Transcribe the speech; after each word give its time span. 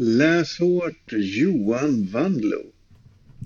Läs 0.00 0.58
hårt 0.58 1.12
Johan 1.12 2.06
Wandlo. 2.12 2.62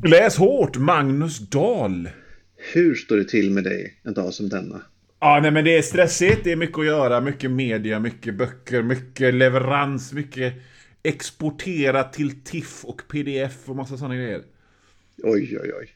Läs 0.04 0.36
hårt 0.36 0.76
Magnus 0.76 1.38
Dahl. 1.38 2.08
Hur 2.56 2.94
står 2.94 3.16
det 3.16 3.24
till 3.24 3.50
med 3.50 3.64
dig 3.64 4.00
en 4.02 4.14
dag 4.14 4.34
som 4.34 4.48
denna? 4.48 4.82
Ja, 5.20 5.38
nej 5.42 5.50
men 5.50 5.64
det 5.64 5.78
är 5.78 5.82
stressigt, 5.82 6.44
det 6.44 6.52
är 6.52 6.56
mycket 6.56 6.78
att 6.78 6.86
göra, 6.86 7.20
mycket 7.20 7.50
media, 7.50 8.00
mycket 8.00 8.34
böcker, 8.34 8.82
mycket 8.82 9.34
leverans, 9.34 10.12
mycket 10.12 10.54
exportera 11.02 12.04
till 12.04 12.44
TIFF 12.44 12.84
och 12.84 13.02
PDF 13.08 13.68
och 13.68 13.76
massa 13.76 13.96
sådana 13.96 14.16
grejer. 14.16 14.42
Oj, 15.22 15.58
oj, 15.62 15.72
oj. 15.80 15.88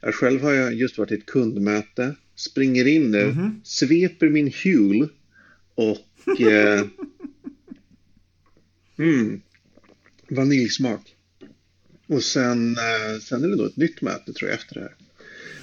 Jag 0.00 0.14
själv 0.14 0.42
har 0.42 0.52
jag 0.52 0.74
just 0.74 0.98
varit 0.98 1.12
i 1.12 1.14
ett 1.14 1.26
kundmöte, 1.26 2.14
springer 2.34 2.86
in 2.86 3.10
nu, 3.10 3.22
mm 3.22 3.34
-hmm. 3.34 3.60
sveper 3.64 4.28
min 4.28 4.52
Huel 4.64 5.08
och 5.74 6.40
eh, 6.40 6.84
mm, 8.98 9.42
vaniljsmak. 10.34 11.14
Och 12.06 12.22
sen, 12.22 12.76
eh, 12.76 13.18
sen 13.20 13.44
är 13.44 13.48
det 13.48 13.56
då 13.56 13.66
ett 13.66 13.76
nytt 13.76 14.02
möte 14.02 14.32
tror 14.32 14.50
jag 14.50 14.58
efter 14.58 14.74
det 14.74 14.80
här. 14.80 14.94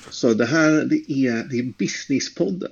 Så 0.10 0.34
det 0.34 0.46
här 0.46 0.86
det 0.86 1.12
är, 1.12 1.44
det 1.44 1.60
är 1.60 1.74
Businesspodden. 1.78 2.72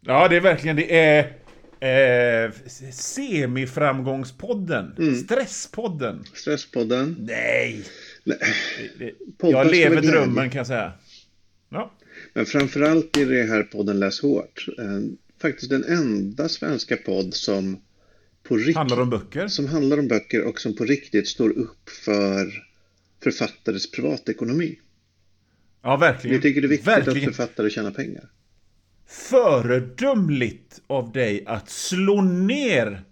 Ja, 0.00 0.28
det 0.28 0.36
är 0.36 0.40
verkligen 0.40 0.76
det 0.76 0.96
är 0.96 1.40
eh, 1.80 2.50
semiframgångspodden. 2.92 4.94
Mm. 4.98 5.14
Stresspodden. 5.14 6.24
Stresspodden. 6.34 7.16
Nej. 7.20 7.84
Nej. 8.24 8.38
Det, 8.98 9.04
det, 9.04 9.14
jag 9.50 9.70
lever 9.70 10.02
drömmen 10.02 10.50
kan 10.50 10.58
jag 10.58 10.66
säga. 10.66 10.92
Ja. 11.68 11.92
Men 12.32 12.46
framförallt 12.46 13.16
är 13.16 13.26
det 13.26 13.42
här 13.42 13.62
podden 13.62 13.98
Läs 13.98 14.20
hårt. 14.20 14.66
Eh, 14.78 15.00
faktiskt 15.42 15.70
den 15.70 15.84
enda 15.84 16.48
svenska 16.48 16.96
podd 16.96 17.34
som 17.34 17.80
på 18.50 18.56
rikt- 18.56 18.76
handlar 18.76 19.00
om 19.00 19.10
böcker. 19.10 19.48
Som 19.48 19.66
handlar 19.66 19.98
om 19.98 20.08
böcker 20.08 20.44
och 20.44 20.60
som 20.60 20.76
på 20.76 20.84
riktigt 20.84 21.28
står 21.28 21.50
upp 21.50 21.90
för 22.04 22.64
författares 23.22 23.90
privatekonomi. 23.90 24.78
Ja, 25.82 25.96
verkligen. 25.96 26.36
Vi 26.36 26.42
tycker 26.42 26.60
det 26.60 26.66
är 26.66 26.68
viktigt 26.68 26.88
verkligen. 26.88 27.28
att 27.28 27.36
författare 27.36 27.70
tjänar 27.70 27.90
pengar. 27.90 28.24
Föredömligt 29.06 30.80
av 30.86 31.12
dig 31.12 31.44
att 31.46 31.70
slå 31.70 32.22
ner 32.22 33.02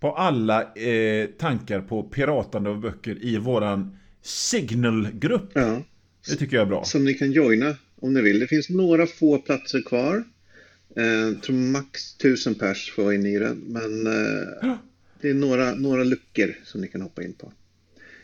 på 0.00 0.12
alla 0.12 0.74
eh, 0.74 1.26
tankar 1.26 1.80
på 1.80 2.02
piratande 2.02 2.70
av 2.70 2.80
böcker 2.80 3.24
i 3.24 3.36
våran 3.38 3.96
Signal-grupp. 4.22 5.50
Ja. 5.54 5.82
Det 6.28 6.36
tycker 6.36 6.56
jag 6.56 6.62
är 6.62 6.68
bra. 6.68 6.84
Som 6.84 7.04
ni 7.04 7.14
kan 7.14 7.32
joina 7.32 7.76
om 7.96 8.14
ni 8.14 8.22
vill. 8.22 8.38
Det 8.38 8.46
finns 8.46 8.70
några 8.70 9.06
få 9.06 9.38
platser 9.38 9.82
kvar. 9.82 10.24
Eh, 10.96 11.38
tror 11.40 11.56
max 11.56 12.14
tusen 12.14 12.54
pers 12.54 12.92
får 12.92 13.02
vara 13.02 13.14
inne 13.14 13.34
i 13.34 13.38
den. 13.38 13.56
Men 13.66 14.06
eh, 14.06 14.76
det 15.20 15.30
är 15.30 15.34
några, 15.34 15.74
några 15.74 16.04
luckor 16.04 16.58
som 16.64 16.80
ni 16.80 16.88
kan 16.88 17.00
hoppa 17.00 17.22
in 17.22 17.32
på. 17.32 17.52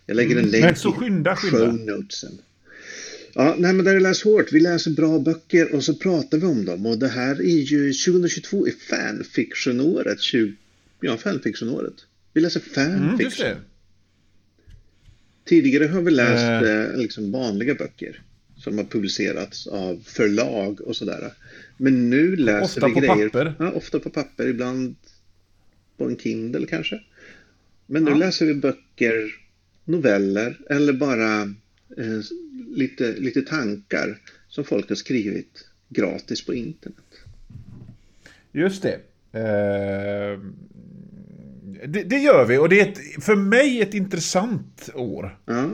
Jag 0.06 0.14
lägger 0.14 0.36
en 0.36 0.48
mm. 0.48 0.60
länk 0.60 0.78
så 0.78 0.92
skynda, 0.92 1.36
skynda. 1.36 1.58
i 1.58 1.60
show 1.60 1.74
notesen. 1.74 2.38
Ja, 3.34 3.54
nej 3.58 3.72
men 3.72 3.84
där 3.84 3.96
är 3.96 4.00
läs 4.00 4.22
hårt. 4.22 4.52
Vi 4.52 4.60
läser 4.60 4.90
bra 4.90 5.18
böcker 5.18 5.74
och 5.74 5.84
så 5.84 5.94
pratar 5.94 6.38
vi 6.38 6.46
om 6.46 6.64
dem. 6.64 6.86
Och 6.86 6.98
det 6.98 7.08
här 7.08 7.40
är 7.40 7.60
ju 7.60 7.92
2022 7.92 8.66
är 8.66 8.70
fanfiction-året. 8.70 10.18
Ja, 11.00 11.16
fanfiction-året. 11.16 11.94
Vi 12.32 12.40
läser 12.40 12.60
fanfiction. 12.60 13.46
Mm, 13.46 13.58
Tidigare 15.44 15.86
har 15.86 16.02
vi 16.02 16.10
läst 16.10 16.64
uh. 16.64 16.98
liksom 16.98 17.32
vanliga 17.32 17.74
böcker 17.74 18.22
som 18.62 18.78
har 18.78 18.84
publicerats 18.84 19.66
av 19.66 20.02
förlag 20.06 20.80
och 20.80 20.96
sådär. 20.96 21.32
Men 21.76 22.10
nu 22.10 22.36
läser 22.36 22.64
ofta 22.64 22.86
vi 22.86 22.92
grejer. 22.92 23.26
Ofta 23.26 23.44
på 23.44 23.50
papper. 23.50 23.54
Ja, 23.58 23.70
ofta 23.70 23.98
på 23.98 24.10
papper, 24.10 24.48
ibland 24.48 24.96
på 25.96 26.04
en 26.04 26.16
Kindle 26.16 26.66
kanske. 26.66 27.00
Men 27.86 28.04
nu 28.04 28.10
ja. 28.10 28.16
läser 28.16 28.46
vi 28.46 28.54
böcker, 28.54 29.14
noveller 29.84 30.60
eller 30.70 30.92
bara 30.92 31.42
eh, 31.96 32.20
lite, 32.74 33.12
lite 33.12 33.42
tankar 33.42 34.18
som 34.48 34.64
folk 34.64 34.88
har 34.88 34.96
skrivit 34.96 35.66
gratis 35.88 36.46
på 36.46 36.54
internet. 36.54 36.96
Just 38.52 38.82
det. 38.82 38.94
Eh, 39.32 40.40
det, 41.86 42.02
det, 42.02 42.18
gör 42.18 42.46
vi 42.46 42.58
och 42.58 42.68
det 42.68 42.80
är 42.80 42.88
ett, 42.88 43.24
för 43.24 43.36
mig 43.36 43.82
ett 43.82 43.94
intressant 43.94 44.90
år. 44.94 45.38
Ja. 45.44 45.70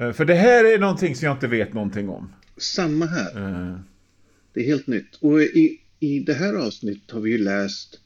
Eh, 0.00 0.12
för 0.12 0.24
det 0.24 0.34
här 0.34 0.64
är 0.64 0.78
någonting 0.78 1.16
som 1.16 1.26
jag 1.26 1.36
inte 1.36 1.46
vet 1.46 1.74
någonting 1.74 2.08
om. 2.08 2.32
Samma 2.56 3.06
här. 3.06 3.38
Uh. 3.38 3.80
Det 4.52 4.60
är 4.60 4.64
helt 4.64 4.86
nytt. 4.86 5.16
Och 5.20 5.42
i, 5.42 5.80
i 6.00 6.20
det 6.20 6.34
här 6.34 6.54
avsnittet 6.54 7.10
har 7.10 7.20
vi 7.20 7.30
ju 7.30 7.38
läst 7.38 8.00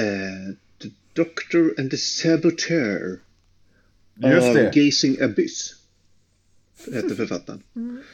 uh, 0.00 0.54
The 0.82 0.88
Doctor 1.12 1.74
and 1.78 1.90
the 1.90 1.96
Saboteur 1.96 3.18
Just 4.14 4.48
av 4.48 4.54
det. 4.54 4.72
Gazing 4.74 5.22
Abyss. 5.22 5.74
Hette 6.92 7.14
författaren. 7.14 7.62
Mm. 7.76 7.98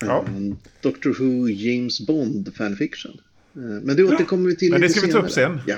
Ja. 0.00 0.24
Um, 0.28 0.58
Doctor 0.80 1.14
Who 1.18 1.48
James 1.48 2.00
Bond 2.00 2.54
fanfiction. 2.54 3.20
Uh, 3.56 3.62
men 3.62 3.96
det 3.96 4.04
återkommer 4.04 4.48
vi 4.48 4.56
till 4.56 4.72
Men 4.72 4.80
det 4.80 4.88
ska 4.88 5.06
vi 5.06 5.12
ta 5.12 5.18
upp 5.18 5.30
sen. 5.30 5.60
Ja. 5.66 5.76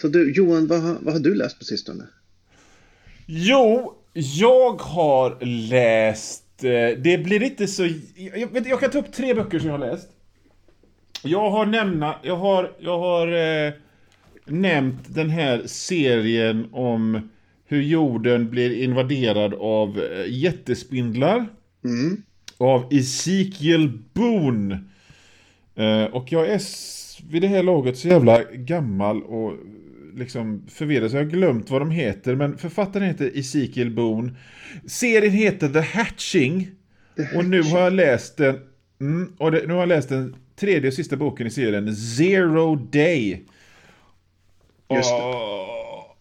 Så 0.00 0.08
du, 0.08 0.32
Johan, 0.32 0.66
vad, 0.66 0.80
vad 0.80 1.14
har 1.14 1.20
du 1.20 1.34
läst 1.34 1.58
på 1.58 1.64
sistone? 1.64 2.06
Jo, 3.26 3.97
jag 4.18 4.80
har 4.80 5.44
läst... 5.70 6.64
Eh, 6.64 6.98
det 6.98 7.24
blir 7.24 7.42
inte 7.42 7.66
så... 7.66 7.88
Jag, 8.16 8.66
jag, 8.66 8.80
kan 8.80 8.90
ta 8.90 8.98
upp 8.98 9.12
tre 9.12 9.34
böcker 9.34 9.58
som 9.58 9.68
jag 9.68 9.78
har 9.78 9.86
läst. 9.90 10.08
Jag 11.22 11.50
har 11.50 11.66
nämna, 11.66 12.14
jag 12.22 12.36
har, 12.36 12.72
jag 12.78 12.98
har 12.98 13.28
eh, 13.66 13.72
nämnt 14.44 15.14
den 15.14 15.30
här 15.30 15.62
serien 15.66 16.68
om 16.72 17.30
hur 17.66 17.82
jorden 17.82 18.50
blir 18.50 18.82
invaderad 18.82 19.54
av 19.54 19.98
eh, 19.98 20.24
jättespindlar. 20.28 21.46
Mm. 21.84 22.22
Av 22.58 22.88
Ezekiel 22.90 23.88
Boone. 24.12 24.78
Eh, 25.74 26.04
och 26.04 26.32
jag 26.32 26.48
är 26.48 26.60
vid 27.30 27.42
det 27.42 27.48
här 27.48 27.62
laget 27.62 27.98
så 27.98 28.08
jävla 28.08 28.42
gammal 28.42 29.22
och 29.22 29.52
liksom 30.18 30.62
förvirrad 30.68 31.10
så 31.10 31.16
jag 31.16 31.24
har 31.24 31.30
glömt 31.30 31.70
vad 31.70 31.80
de 31.80 31.90
heter. 31.90 32.34
Men 32.34 32.58
författaren 32.58 33.06
heter 33.06 33.30
Ezekiel 33.34 33.90
Boone. 33.90 34.34
Serien 34.86 35.32
heter 35.32 35.68
The 35.68 35.80
Hatching. 35.80 36.70
The 37.16 37.22
Hatching. 37.22 37.38
Och 37.38 37.44
nu 37.44 37.62
har 37.62 37.80
jag 37.80 37.92
läst 37.92 38.36
den. 38.36 38.60
Mm, 39.00 39.32
och 39.38 39.52
det, 39.52 39.66
nu 39.66 39.72
har 39.72 39.80
jag 39.80 39.88
läst 39.88 40.08
den 40.08 40.36
tredje 40.56 40.88
och 40.88 40.94
sista 40.94 41.16
boken 41.16 41.46
i 41.46 41.50
serien, 41.50 41.96
Zero 41.96 42.74
Day. 42.76 43.44
Just 44.90 45.10
det. 45.10 45.16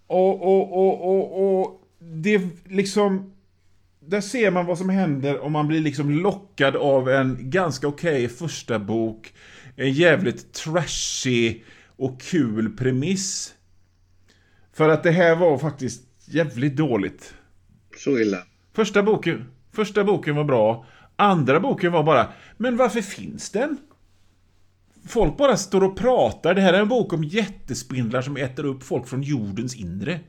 Och, 0.07 0.41
och, 0.41 0.73
och, 0.73 1.15
och, 1.15 1.59
och 1.59 1.81
det 1.99 2.41
liksom... 2.65 3.33
Där 3.99 4.21
ser 4.21 4.51
man 4.51 4.65
vad 4.65 4.77
som 4.77 4.89
händer 4.89 5.39
om 5.39 5.51
man 5.51 5.67
blir 5.67 5.79
liksom 5.79 6.11
lockad 6.11 6.75
av 6.75 7.09
en 7.09 7.37
ganska 7.39 7.87
okej 7.87 8.25
okay 8.25 8.27
första 8.27 8.79
bok. 8.79 9.33
En 9.75 9.91
jävligt 9.91 10.53
trashig 10.53 11.63
och 11.97 12.21
kul 12.21 12.69
premiss. 12.69 13.53
För 14.77 14.89
att 14.89 15.03
det 15.03 15.11
här 15.11 15.35
var 15.35 15.57
faktiskt 15.57 16.01
jävligt 16.25 16.75
dåligt. 16.75 17.33
Så 17.97 18.19
illa? 18.19 18.37
Första 18.73 19.03
boken, 19.03 19.45
första 19.71 20.03
boken 20.03 20.35
var 20.35 20.43
bra. 20.43 20.85
Andra 21.15 21.59
boken 21.59 21.91
var 21.91 22.03
bara, 22.03 22.27
men 22.57 22.77
varför 22.77 23.01
finns 23.01 23.49
den? 23.49 23.77
Folk 25.07 25.37
bara 25.37 25.57
står 25.57 25.83
och 25.83 25.97
pratar. 25.97 26.53
Det 26.53 26.61
här 26.61 26.73
är 26.73 26.79
en 26.79 26.87
bok 26.87 27.13
om 27.13 27.23
jättespindlar 27.23 28.21
som 28.21 28.37
äter 28.37 28.65
upp 28.65 28.83
folk 28.83 29.07
från 29.07 29.21
jordens 29.21 29.75
inre. 29.75 30.19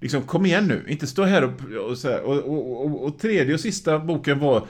Liksom, 0.00 0.22
kom 0.22 0.46
igen 0.46 0.66
nu. 0.66 0.84
Inte 0.88 1.06
stå 1.06 1.24
här 1.24 1.44
och... 1.44 1.50
Och, 1.90 1.96
här, 2.04 2.20
och, 2.20 2.36
och, 2.36 2.86
och, 2.86 3.04
och 3.04 3.18
tredje 3.18 3.54
och 3.54 3.60
sista 3.60 3.98
boken 3.98 4.38
var 4.38 4.66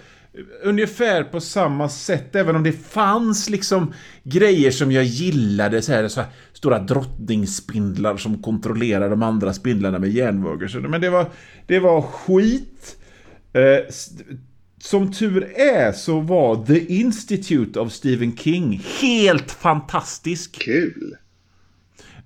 ungefär 0.63 1.25
på 1.25 1.41
samma 1.41 1.89
sätt, 1.89 2.37
även 2.37 2.57
om 2.57 2.63
det 2.63 2.73
fanns 2.73 3.51
liksom 3.51 3.93
grejer 4.23 4.71
som 4.71 4.93
jag 4.93 5.05
gillade, 5.05 5.83
så 5.83 5.93
här, 5.93 6.09
så 6.09 6.21
här 6.21 6.31
stora 6.57 6.79
drottningsspindlar 6.79 8.17
som 8.17 8.43
kontrollerar 8.43 9.11
de 9.11 9.23
andra 9.23 9.53
spindlarna 9.53 9.99
med 9.99 10.11
järnvågor. 10.11 10.89
Men 10.89 11.01
det 11.01 11.11
var, 11.11 11.27
det 11.67 11.79
var 11.79 12.03
skit. 12.03 12.97
Eh, 13.53 13.95
som 14.79 15.13
tur 15.13 15.53
är 15.57 15.93
så 15.93 16.21
var 16.21 16.65
The 16.67 16.95
Institute 16.95 17.81
of 17.81 17.93
Stephen 17.93 18.37
King 18.37 18.83
helt 19.01 19.51
fantastisk. 19.51 20.63
Kul! 20.63 21.17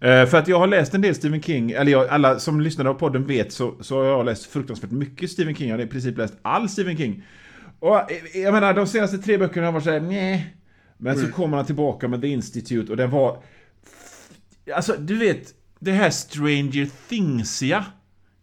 Eh, 0.00 0.26
för 0.26 0.34
att 0.34 0.48
jag 0.48 0.58
har 0.58 0.66
läst 0.66 0.94
en 0.94 1.00
del 1.00 1.14
Stephen 1.14 1.42
King, 1.42 1.70
eller 1.70 1.92
jag, 1.92 2.08
alla 2.08 2.38
som 2.38 2.60
lyssnar 2.60 2.84
på 2.84 2.94
podden 2.94 3.26
vet 3.26 3.52
så, 3.52 3.74
så 3.80 3.98
har 3.98 4.04
jag 4.04 4.26
läst 4.26 4.46
fruktansvärt 4.46 4.90
mycket 4.90 5.30
Stephen 5.30 5.54
King. 5.54 5.68
Jag 5.68 5.76
har 5.76 5.84
i 5.84 5.86
princip 5.86 6.18
läst 6.18 6.34
all 6.42 6.68
Stephen 6.68 6.96
King. 6.96 7.22
Och 7.78 7.96
eh, 7.96 8.40
jag 8.42 8.54
menar, 8.54 8.74
de 8.74 8.86
senaste 8.86 9.18
tre 9.18 9.38
böckerna 9.38 9.66
har 9.66 9.72
varit 9.72 9.84
såhär, 9.84 10.00
nej. 10.00 10.56
Men 10.98 11.14
mm. 11.14 11.26
så 11.26 11.32
kommer 11.32 11.56
han 11.56 11.66
tillbaka 11.66 12.08
med 12.08 12.20
The 12.20 12.28
Institute 12.28 12.90
och 12.90 12.96
den 12.96 13.10
var... 13.10 13.42
Alltså, 14.74 14.96
du 14.98 15.16
vet, 15.16 15.54
det 15.78 15.92
här 15.92 16.10
Stranger 16.10 16.88
Thingsia. 17.08 17.84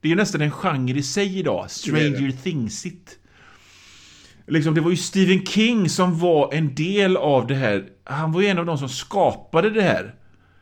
Det 0.01 0.07
är 0.07 0.09
ju 0.09 0.15
nästan 0.15 0.41
en 0.41 0.51
genre 0.51 0.99
i 0.99 1.03
sig 1.03 1.39
idag. 1.39 1.71
Stranger 1.71 2.31
Thingsit. 2.43 3.19
Liksom, 4.47 4.73
det 4.73 4.81
var 4.81 4.89
ju 4.89 4.97
Stephen 4.97 5.45
King 5.45 5.89
som 5.89 6.19
var 6.19 6.53
en 6.53 6.75
del 6.75 7.17
av 7.17 7.47
det 7.47 7.55
här. 7.55 7.85
Han 8.03 8.31
var 8.31 8.41
ju 8.41 8.47
en 8.47 8.57
av 8.57 8.65
de 8.65 8.77
som 8.77 8.89
skapade 8.89 9.69
det 9.69 9.81
här. 9.81 10.15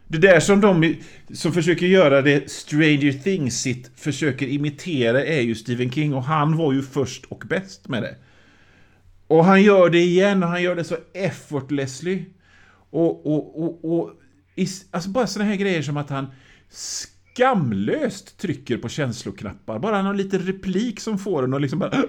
Det 0.07 0.18
där 0.18 0.40
som 0.40 0.62
de 0.62 0.96
som 1.34 1.52
försöker 1.52 1.86
göra 1.86 2.22
det 2.22 2.51
Stranger 2.51 3.12
Things-igt 3.12 3.92
försöker 3.96 4.48
imitera 4.48 5.25
är 5.25 5.42
ju 5.42 5.56
Stephen 5.56 5.92
King 5.92 6.13
och 6.13 6.24
han 6.24 6.58
var 6.58 6.74
ju 6.74 6.81
först 6.81 7.25
och 7.25 7.44
bäst 7.50 7.88
med 7.88 8.04
det. 8.04 8.16
Och 9.28 9.46
han 9.46 9.63
gör 9.63 9.90
det 9.90 10.01
igen 10.01 10.44
och 10.44 10.50
han 10.50 10.63
gör 10.63 10.75
det 10.75 10.84
så 10.84 10.98
effortlessly. 11.13 12.25
Och, 12.90 13.25
och, 13.25 13.63
och, 13.63 14.00
och 14.00 14.12
alltså 14.92 15.10
bara 15.10 15.28
sådana 15.28 15.50
här 15.50 15.57
grejer 15.57 15.81
som 15.81 15.98
att 15.98 16.10
han 16.10 16.28
skamlöst 16.69 18.38
trycker 18.38 18.78
på 18.78 18.90
känsloknappar. 18.90 19.80
Bara 19.80 20.02
någon 20.02 20.18
liten 20.18 20.40
replik 20.40 21.00
som 21.00 21.19
får 21.19 21.44
en 21.44 21.54
och 21.54 21.62
liksom 21.62 21.80
bara... 21.80 21.92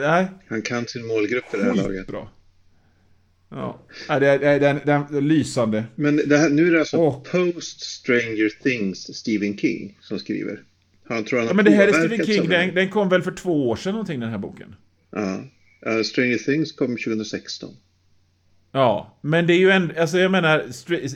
Nej. 0.00 0.26
Han 0.48 0.62
kan 0.62 0.86
sin 0.86 1.06
målgrupp 1.06 1.54
i 1.54 1.56
det 1.56 1.64
här 1.64 1.74
laget. 1.74 2.06
Bra. 2.06 2.30
Ja, 3.50 3.78
det 4.08 4.26
är, 4.26 4.38
det 4.38 4.46
är, 4.46 4.60
det 4.60 4.66
är, 4.68 5.06
det 5.10 5.16
är 5.16 5.20
lysande. 5.20 5.84
Men 5.94 6.16
det 6.16 6.38
här, 6.38 6.48
nu 6.48 6.68
är 6.68 6.72
det 6.72 6.78
alltså 6.78 6.96
oh. 6.96 7.22
Post 7.22 7.80
Stranger 7.80 8.62
Things 8.62 9.16
Stephen 9.16 9.58
King 9.58 9.98
som 10.00 10.18
skriver. 10.18 10.62
Han 11.04 11.24
tror 11.24 11.38
han 11.38 11.48
ja, 11.48 11.54
men 11.54 11.64
det 11.64 11.70
här 11.70 11.88
är 11.88 11.92
Stephen 11.92 12.26
King, 12.26 12.48
den, 12.48 12.74
den, 12.74 12.90
kom 12.90 13.08
väl 13.08 13.22
för 13.22 13.32
två 13.32 13.68
år 13.68 13.76
sedan 13.76 13.92
någonting 13.92 14.20
den 14.20 14.30
här 14.30 14.38
boken? 14.38 14.74
Ja, 15.10 15.44
uh, 15.86 16.02
Stranger 16.02 16.38
Things 16.38 16.72
kom 16.72 16.96
2016. 16.96 17.76
Ja, 18.72 19.18
men 19.20 19.46
det 19.46 19.52
är 19.52 19.58
ju 19.58 19.70
en, 19.70 19.92
alltså 19.98 20.18
jag 20.18 20.30
menar, 20.30 20.66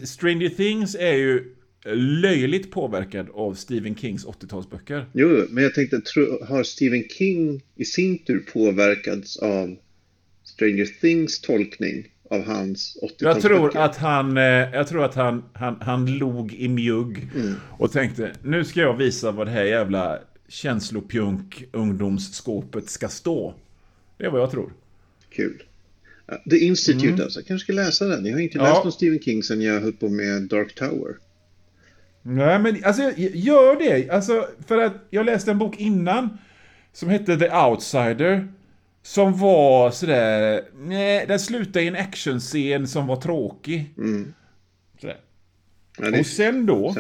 Stranger 0.07 0.49
Things 0.49 0.95
är 0.95 1.15
ju 1.15 1.55
löjligt 1.95 2.71
påverkad 2.71 3.29
av 3.35 3.55
Stephen 3.55 3.97
Kings 3.97 4.27
80-talsböcker. 4.27 5.05
Jo, 5.13 5.47
men 5.51 5.65
jag 5.65 5.75
tänkte, 5.75 6.03
har 6.49 6.63
Stephen 6.63 7.05
King 7.19 7.63
i 7.77 7.85
sin 7.85 8.19
tur 8.19 8.45
påverkats 8.53 9.37
av 9.37 9.77
Stranger 10.45 11.01
Things 11.01 11.41
tolkning 11.41 12.07
av 12.31 12.45
hans 12.45 12.99
80-talsböcker? 13.03 13.25
Jag 13.25 13.41
tror 13.41 13.77
att 13.77 13.97
han, 13.97 14.37
eh, 14.37 14.45
jag 14.45 14.89
tror 14.89 15.05
att 15.05 15.15
han, 15.15 15.45
han, 15.53 15.77
han 15.81 16.07
log 16.07 16.55
i 16.55 16.69
mjugg 16.69 17.29
mm. 17.35 17.55
och 17.79 17.93
tänkte, 17.93 18.33
nu 18.43 18.65
ska 18.65 18.81
jag 18.81 18.97
visa 18.97 19.31
vad 19.31 19.47
det 19.47 19.51
här 19.51 19.65
jävla 19.65 20.19
känslopjunk 20.49 21.65
ungdomsskåpet 21.73 22.91
ska 22.91 23.09
stå. 23.09 23.55
Det 24.19 24.25
är 24.25 24.31
vad 24.31 24.41
jag 24.41 24.51
tror. 24.51 24.73
Kul. 25.31 25.63
The 26.51 26.59
Institute 26.59 27.09
mm. 27.09 27.21
alltså, 27.21 27.41
jag 27.41 27.47
kanske 27.47 27.65
ska 27.65 27.73
läsa 27.73 28.05
den. 28.05 28.27
Jag 28.27 28.33
har 28.33 28.41
inte 28.41 28.59
läst 28.59 28.85
någon 28.85 28.93
Stephen 28.93 29.21
King 29.21 29.43
sen 29.43 29.63
jag 29.63 29.81
höll 29.81 29.93
på 29.93 30.09
med 30.09 30.43
Dark 30.43 30.75
Tower. 30.75 31.17
Nej, 32.23 32.59
men 32.59 32.85
alltså 32.85 33.13
gör 33.17 33.79
det. 33.79 34.11
Alltså, 34.11 34.49
för 34.67 34.79
att 34.79 34.93
jag 35.11 35.27
läste 35.27 35.51
en 35.51 35.59
bok 35.59 35.81
innan 35.81 36.39
som 36.93 37.09
hette 37.09 37.37
The 37.37 37.51
Outsider. 37.51 38.49
Som 39.03 39.39
var 39.39 39.91
sådär, 39.91 40.63
nej, 40.75 41.25
den 41.29 41.41
slutade 41.41 41.85
i 41.85 41.89
en 41.89 41.97
actionscen 41.97 42.89
som 42.89 43.07
var 43.07 43.17
tråkig. 43.17 43.95
Mm. 43.99 44.35
Sådär. 45.01 45.17
Ja, 45.99 46.19
och 46.19 46.27
sen 46.27 46.67
då, 46.67 46.95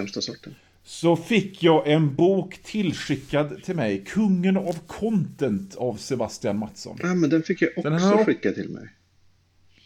så 0.85 1.17
fick 1.17 1.63
jag 1.63 1.89
en 1.89 2.15
bok 2.15 2.59
tillskickad 2.63 3.63
till 3.63 3.77
mig, 3.77 4.05
Kungen 4.07 4.57
av 4.57 4.79
Content 4.87 5.75
av 5.77 5.97
Sebastian 5.97 6.59
Mattsson. 6.59 6.99
Ja, 7.03 7.15
men 7.15 7.31
den 7.31 7.43
fick 7.43 7.63
jag 7.63 7.71
också 7.77 7.91
har... 7.91 8.25
skickad 8.25 8.55
till 8.55 8.69
mig. 8.69 8.89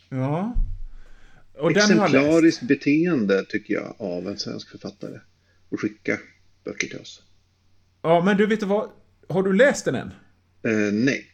Ja. 0.08 0.54
Och 1.58 1.70
Exemplariskt 1.70 2.62
beteende 2.62 3.44
tycker 3.44 3.74
jag 3.74 3.94
av 3.98 4.28
en 4.28 4.38
svensk 4.38 4.70
författare. 4.70 5.18
Och 5.68 5.80
skicka 5.80 6.18
böcker 6.64 6.88
till 6.88 6.98
oss. 6.98 7.22
Ja, 8.02 8.22
men 8.24 8.36
du 8.36 8.46
vet 8.46 8.60
du 8.60 8.66
vad? 8.66 8.90
Har 9.28 9.42
du 9.42 9.52
läst 9.52 9.84
den 9.84 9.94
än? 9.94 10.10
Uh, 10.66 10.92
nej. 10.92 11.26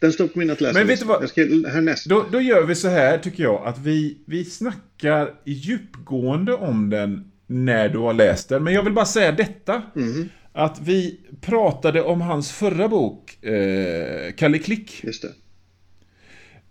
Den 0.00 0.12
står 0.12 0.28
på 0.28 0.38
min 0.38 0.50
att 0.50 0.60
läsa. 0.60 0.78
Men 0.78 0.86
vet 0.86 1.00
du 1.00 1.06
vad? 1.06 1.22
Jag 1.22 1.28
ska 1.28 1.40
härnäst. 1.68 2.06
Då, 2.06 2.26
då 2.32 2.40
gör 2.40 2.66
vi 2.66 2.74
så 2.74 2.88
här 2.88 3.18
tycker 3.18 3.42
jag. 3.42 3.66
Att 3.66 3.78
vi, 3.78 4.18
vi 4.26 4.44
snackar 4.44 5.34
djupgående 5.44 6.54
om 6.54 6.90
den 6.90 7.32
när 7.46 7.88
du 7.88 7.98
har 7.98 8.14
läst 8.14 8.48
den. 8.48 8.64
Men 8.64 8.74
jag 8.74 8.82
vill 8.82 8.92
bara 8.92 9.04
säga 9.04 9.32
detta. 9.32 9.82
Mm. 9.96 10.28
Att 10.52 10.80
vi 10.80 11.20
pratade 11.40 12.02
om 12.02 12.20
hans 12.20 12.52
förra 12.52 12.88
bok, 12.88 13.44
eh, 13.44 14.32
Kalle 14.36 14.58
Klick. 14.58 15.04
Just 15.04 15.22
det. 15.22 15.32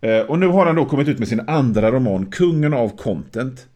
Eh, 0.01 0.19
och 0.19 0.39
nu 0.39 0.47
har 0.47 0.65
han 0.65 0.75
då 0.75 0.85
kommit 0.85 1.07
ut 1.07 1.19
med 1.19 1.27
sin 1.27 1.41
andra 1.47 1.91
roman, 1.91 2.25
Kungen 2.25 2.73
av 2.73 2.97
Content. 2.97 3.67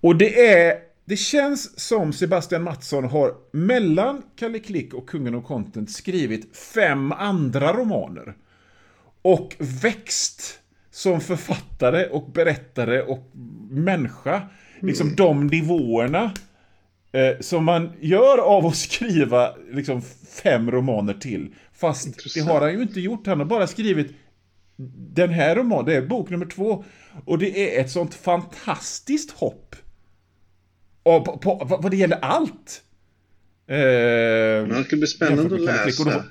Och 0.00 0.16
det 0.16 0.46
är... 0.56 0.88
Det 1.04 1.16
känns 1.16 1.78
som 1.80 2.12
Sebastian 2.12 2.62
Mattsson 2.62 3.04
har 3.04 3.34
mellan 3.52 4.22
Kalle 4.36 4.58
Klick 4.58 4.94
och 4.94 5.08
Kungen 5.08 5.34
av 5.34 5.42
Content 5.42 5.90
skrivit 5.90 6.56
fem 6.56 7.12
andra 7.12 7.72
romaner. 7.72 8.34
Och 9.22 9.56
växt 9.58 10.58
som 10.90 11.20
författare 11.20 12.06
och 12.06 12.30
berättare 12.30 13.02
och 13.02 13.30
människa. 13.70 14.42
Liksom 14.80 15.06
mm. 15.06 15.16
de 15.16 15.46
nivåerna 15.46 16.32
eh, 17.12 17.40
som 17.40 17.64
man 17.64 17.92
gör 18.00 18.38
av 18.38 18.66
att 18.66 18.76
skriva 18.76 19.54
liksom 19.72 20.02
fem 20.42 20.70
romaner 20.70 21.14
till. 21.14 21.54
Fast 21.72 22.06
Intressant. 22.06 22.46
det 22.46 22.52
har 22.52 22.60
han 22.60 22.72
ju 22.72 22.82
inte 22.82 23.00
gjort. 23.00 23.26
Han 23.26 23.38
har 23.38 23.46
bara 23.46 23.66
skrivit 23.66 24.16
den 25.14 25.30
här 25.30 25.56
romanen, 25.56 25.84
det 25.84 25.94
är 25.94 26.02
bok 26.02 26.30
nummer 26.30 26.46
två. 26.46 26.84
Och 27.24 27.38
det 27.38 27.76
är 27.76 27.80
ett 27.80 27.90
sånt 27.90 28.14
fantastiskt 28.14 29.30
hopp. 29.30 29.76
Och 31.02 31.24
på, 31.24 31.38
på, 31.38 31.78
vad 31.82 31.90
det 31.90 31.96
gäller 31.96 32.18
allt. 32.22 32.82
Eh, 33.66 33.76
det 33.76 34.84
ska 34.86 34.96
bli 34.96 35.06
spännande 35.06 35.54
att 35.54 35.60
läsa. 35.60 36.24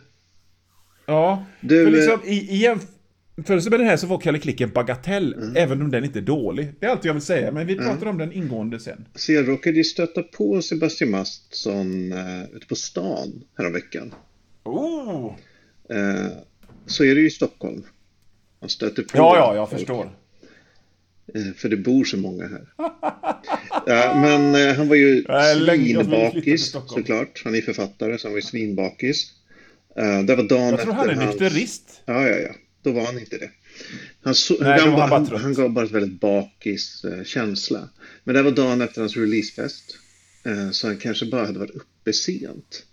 ja, 1.06 1.46
du, 1.62 1.86
för 1.86 1.92
liksom 1.92 2.20
i, 2.26 2.36
i 2.36 2.58
jämförelse 2.58 3.70
med 3.70 3.80
den 3.80 3.88
här 3.88 3.98
så 3.98 4.08
var 4.08 4.20
Kalle 4.20 4.40
Klick 4.40 4.62
en 4.62 4.70
bagatell, 4.70 5.34
mm. 5.34 5.56
även 5.56 5.82
om 5.82 5.92
den 5.92 6.04
inte 6.04 6.20
är 6.20 6.24
dålig. 6.24 6.74
Det 6.80 6.86
är 6.86 6.90
allt 6.90 7.06
jag 7.06 7.14
vill 7.14 7.22
säga, 7.22 7.52
men 7.52 7.68
vi 7.68 7.76
pratar 7.76 8.02
mm. 8.02 8.08
om 8.08 8.18
den 8.18 8.32
ingående 8.32 8.80
sen. 8.80 9.08
Så 9.16 9.34
jag 9.34 9.48
råkade 9.48 9.78
ju 9.78 9.84
stöta 9.84 10.24
på 10.24 10.62
Sebastian 10.62 11.12
Mattsson 11.12 12.14
uh, 12.14 12.44
ute 12.56 12.68
på 12.68 12.76
stan 12.76 13.44
häromveckan. 13.58 14.14
Oh! 14.64 15.36
Uh, 15.94 16.28
så 16.86 17.04
är 17.04 17.16
det 17.16 17.22
ju 17.22 17.28
i 17.28 17.32
Stockholm. 17.32 17.84
Man 18.60 18.70
stöter 18.70 19.04
på 19.04 19.18
Ja, 19.18 19.38
ja, 19.38 19.56
jag 19.56 19.70
folk. 19.70 19.80
förstår. 19.80 20.12
Eh, 21.34 21.54
för 21.56 21.70
det 21.70 21.78
bor 21.78 22.04
så 22.04 22.18
många 22.18 22.48
här. 22.48 22.68
ja, 23.86 24.20
men 24.22 24.56
eh, 24.56 24.76
han 24.76 24.88
var 24.88 24.96
ju 24.96 25.24
svinbakis 25.64 26.72
såklart. 26.88 27.42
Han 27.44 27.56
är 27.56 27.62
författare 27.62 28.18
så 28.18 28.28
han 28.28 28.34
var 28.34 28.38
ju 28.38 28.46
svinbakis. 28.46 29.32
Uh, 30.00 30.26
det 30.26 30.36
var 30.36 30.44
dagen 30.44 30.70
jag 30.70 30.82
tror 30.82 30.94
han 30.94 31.10
är 31.10 31.16
hans... 31.16 31.40
nykterist. 31.40 32.02
Ja, 32.06 32.28
ja, 32.28 32.36
ja. 32.36 32.56
Då 32.82 32.92
var 32.92 33.06
han 33.06 33.20
inte 33.20 33.38
det. 33.38 33.50
Han, 34.22 34.36
so... 34.36 34.56
Nej, 34.60 34.80
han, 34.80 34.92
var, 34.92 35.08
han, 35.08 35.28
han, 35.28 35.54
gav 35.54 35.70
bara 35.70 35.86
ett 35.86 35.92
väldigt 35.92 36.20
bakis 36.20 37.06
känsla. 37.26 37.90
Men 38.24 38.36
det 38.36 38.42
var 38.42 38.52
dagen 38.52 38.82
efter 38.82 39.02
hans 39.02 39.18
releasefest. 39.18 39.98
Så 40.72 40.88
han 40.88 40.98
kanske 40.98 41.26
bara 41.26 41.46
hade 41.46 41.60
varit 41.60 41.76
uppe 41.76 42.14
sent. 42.14 42.86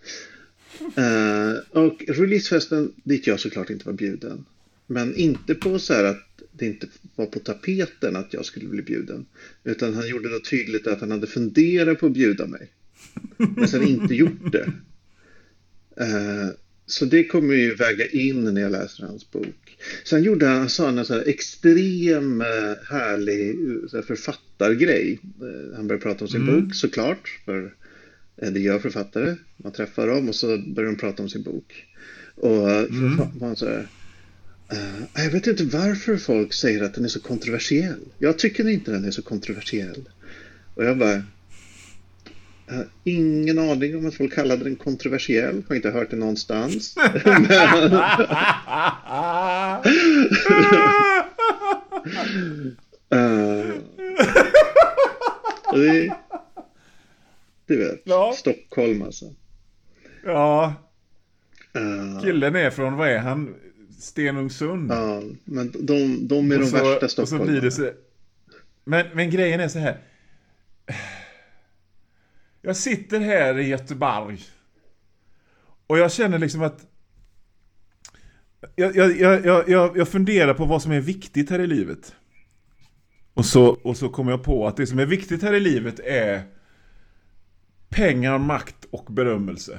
och 1.70 2.04
releasefesten 2.08 2.92
dit 3.04 3.26
jag 3.26 3.40
såklart 3.40 3.70
inte 3.70 3.86
var 3.86 3.92
bjuden. 3.92 4.44
Men 4.86 5.16
inte 5.16 5.54
på 5.54 5.78
så 5.78 5.94
här 5.94 6.04
att 6.04 6.42
det 6.52 6.66
inte 6.66 6.86
var 7.16 7.26
på 7.26 7.38
tapeten 7.38 8.16
att 8.16 8.34
jag 8.34 8.44
skulle 8.44 8.68
bli 8.68 8.82
bjuden. 8.82 9.26
Utan 9.64 9.94
han 9.94 10.08
gjorde 10.08 10.28
då 10.28 10.40
tydligt 10.40 10.86
att 10.86 11.00
han 11.00 11.10
hade 11.10 11.26
funderat 11.26 11.98
på 11.98 12.06
att 12.06 12.12
bjuda 12.12 12.46
mig. 12.46 12.72
Men 13.36 13.68
sen 13.68 13.82
inte 13.82 14.14
gjort 14.14 14.52
det. 14.52 14.72
Uh, 16.00 16.50
så 16.86 17.04
det 17.04 17.24
kommer 17.24 17.54
ju 17.54 17.74
väga 17.74 18.06
in 18.06 18.54
när 18.54 18.60
jag 18.60 18.72
läser 18.72 19.06
hans 19.06 19.30
bok. 19.30 19.78
Sen 20.04 20.22
gjorde 20.22 20.46
han, 20.46 20.68
sa 20.68 20.86
han 20.86 20.98
en 20.98 21.06
så 21.06 21.14
här 21.14 21.28
extrem 21.28 22.40
uh, 22.40 22.46
härlig 22.90 23.56
så 23.90 23.96
här 23.96 24.02
författargrej. 24.02 25.20
Han 25.76 25.86
började 25.86 26.02
prata 26.02 26.24
om 26.24 26.30
sin 26.30 26.48
mm. 26.48 26.60
bok 26.60 26.74
såklart. 26.74 27.40
För 27.44 27.74
det 28.36 28.60
gör 28.60 28.78
författare. 28.78 29.36
Man 29.56 29.72
träffar 29.72 30.06
dem 30.06 30.28
och 30.28 30.34
så 30.34 30.58
börjar 30.58 30.90
de 30.90 30.96
prata 30.96 31.22
om 31.22 31.28
sin 31.28 31.42
bok. 31.42 31.86
Och 32.34 32.70
mm. 32.70 33.18
han 33.40 33.56
så 33.56 33.66
här, 33.66 33.88
jag 35.14 35.30
vet 35.30 35.46
inte 35.46 35.64
varför 35.64 36.16
folk 36.16 36.52
säger 36.52 36.82
att 36.82 36.94
den 36.94 37.04
är 37.04 37.08
så 37.08 37.20
kontroversiell. 37.20 38.00
Jag 38.18 38.38
tycker 38.38 38.68
inte 38.68 38.90
den 38.90 39.04
är 39.04 39.10
så 39.10 39.22
kontroversiell. 39.22 40.08
Och 40.74 40.84
jag 40.84 40.98
bara... 40.98 41.22
Jag 42.66 42.74
har 42.74 42.86
ingen 43.04 43.58
aning 43.58 43.96
om 43.96 44.06
att 44.06 44.14
folk 44.14 44.34
kallade 44.34 44.64
den 44.64 44.76
kontroversiell. 44.76 45.62
Har 45.68 45.76
inte 45.76 45.90
hört 45.90 46.10
det 46.10 46.16
någonstans. 46.16 46.94
Men... 47.24 47.44
uh, 53.14 53.74
det, 55.72 56.16
du 57.66 57.76
vet, 57.76 58.02
ja. 58.04 58.34
Stockholm 58.36 59.02
alltså. 59.02 59.34
Ja. 60.24 60.74
Uh, 61.76 62.22
Killen 62.22 62.56
är 62.56 62.70
från, 62.70 62.96
vad 62.96 63.08
är 63.08 63.18
han? 63.18 63.54
Stenungsund. 64.04 64.92
Ja, 64.92 65.22
men 65.44 65.72
de, 65.80 66.28
de 66.28 66.52
är 66.52 66.58
de 66.58 66.66
så, 66.66 66.76
värsta 66.76 67.08
stockholmarna. 67.08 67.70
Så 67.70 67.90
men, 68.84 69.06
men 69.14 69.30
grejen 69.30 69.60
är 69.60 69.68
så 69.68 69.78
här. 69.78 69.98
Jag 72.62 72.76
sitter 72.76 73.20
här 73.20 73.58
i 73.58 73.68
Göteborg. 73.68 74.40
Och 75.86 75.98
jag 75.98 76.12
känner 76.12 76.38
liksom 76.38 76.62
att... 76.62 76.86
Jag, 78.76 78.96
jag, 78.96 79.20
jag, 79.20 79.68
jag, 79.68 79.96
jag 79.96 80.08
funderar 80.08 80.54
på 80.54 80.64
vad 80.64 80.82
som 80.82 80.92
är 80.92 81.00
viktigt 81.00 81.50
här 81.50 81.58
i 81.58 81.66
livet. 81.66 82.14
Och 83.34 83.46
så, 83.46 83.66
och 83.66 83.96
så 83.96 84.08
kom 84.08 84.28
jag 84.28 84.42
på 84.42 84.66
att 84.66 84.76
det 84.76 84.86
som 84.86 84.98
är 84.98 85.06
viktigt 85.06 85.42
här 85.42 85.52
i 85.52 85.60
livet 85.60 86.00
är 86.00 86.42
pengar, 87.88 88.38
makt 88.38 88.84
och 88.90 89.12
berömmelse. 89.12 89.78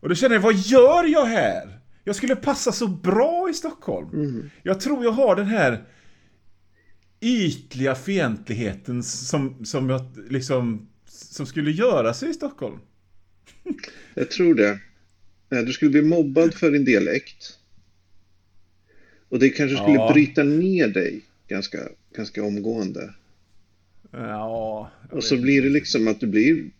Och 0.00 0.08
då 0.08 0.14
känner 0.14 0.34
jag, 0.34 0.42
vad 0.42 0.54
gör 0.54 1.04
jag 1.04 1.24
här? 1.24 1.79
Jag 2.10 2.16
skulle 2.16 2.36
passa 2.36 2.72
så 2.72 2.86
bra 2.88 3.48
i 3.50 3.54
Stockholm. 3.54 4.08
Mm. 4.12 4.50
Jag 4.62 4.80
tror 4.80 5.04
jag 5.04 5.10
har 5.12 5.36
den 5.36 5.46
här 5.46 5.84
ytliga 7.20 7.94
fientligheten 7.94 9.02
som, 9.02 9.64
som 9.64 9.90
jag 9.90 10.00
liksom 10.30 10.88
som 11.06 11.46
skulle 11.46 11.70
göra 11.70 12.14
sig 12.14 12.30
i 12.30 12.34
Stockholm. 12.34 12.78
Jag 14.14 14.30
tror 14.30 14.54
det. 14.54 14.78
Eh, 15.50 15.58
Du 15.58 15.72
skulle 15.72 15.90
bli 15.90 16.02
mobbad 16.02 16.54
för 16.54 16.70
din 16.70 16.84
dialekt. 16.84 17.58
Och 19.28 19.38
det 19.38 19.48
kanske 19.48 19.76
skulle 19.76 19.94
Ja. 19.94 20.12
bryta 20.12 20.42
ner 20.42 20.88
dig 20.88 21.20
ganska, 21.48 21.78
ganska 22.16 22.44
omgående. 22.44 23.14
Ja, 24.10 24.90
Och 25.10 25.24
så 25.24 25.36
blir 25.36 25.62
det 25.62 25.68
liksom 25.70 26.08
att 26.08 26.20
du 26.20 26.26
blir 26.26 26.70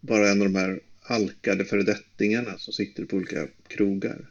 bara 0.00 0.28
en 0.30 0.42
av 0.42 0.48
de 0.52 0.58
här 0.58 0.80
alkade 1.02 1.64
föredettingarna 1.64 2.58
som 2.58 2.72
sitter 2.72 3.04
på 3.04 3.16
olika 3.16 3.46
krogar. 3.68 4.30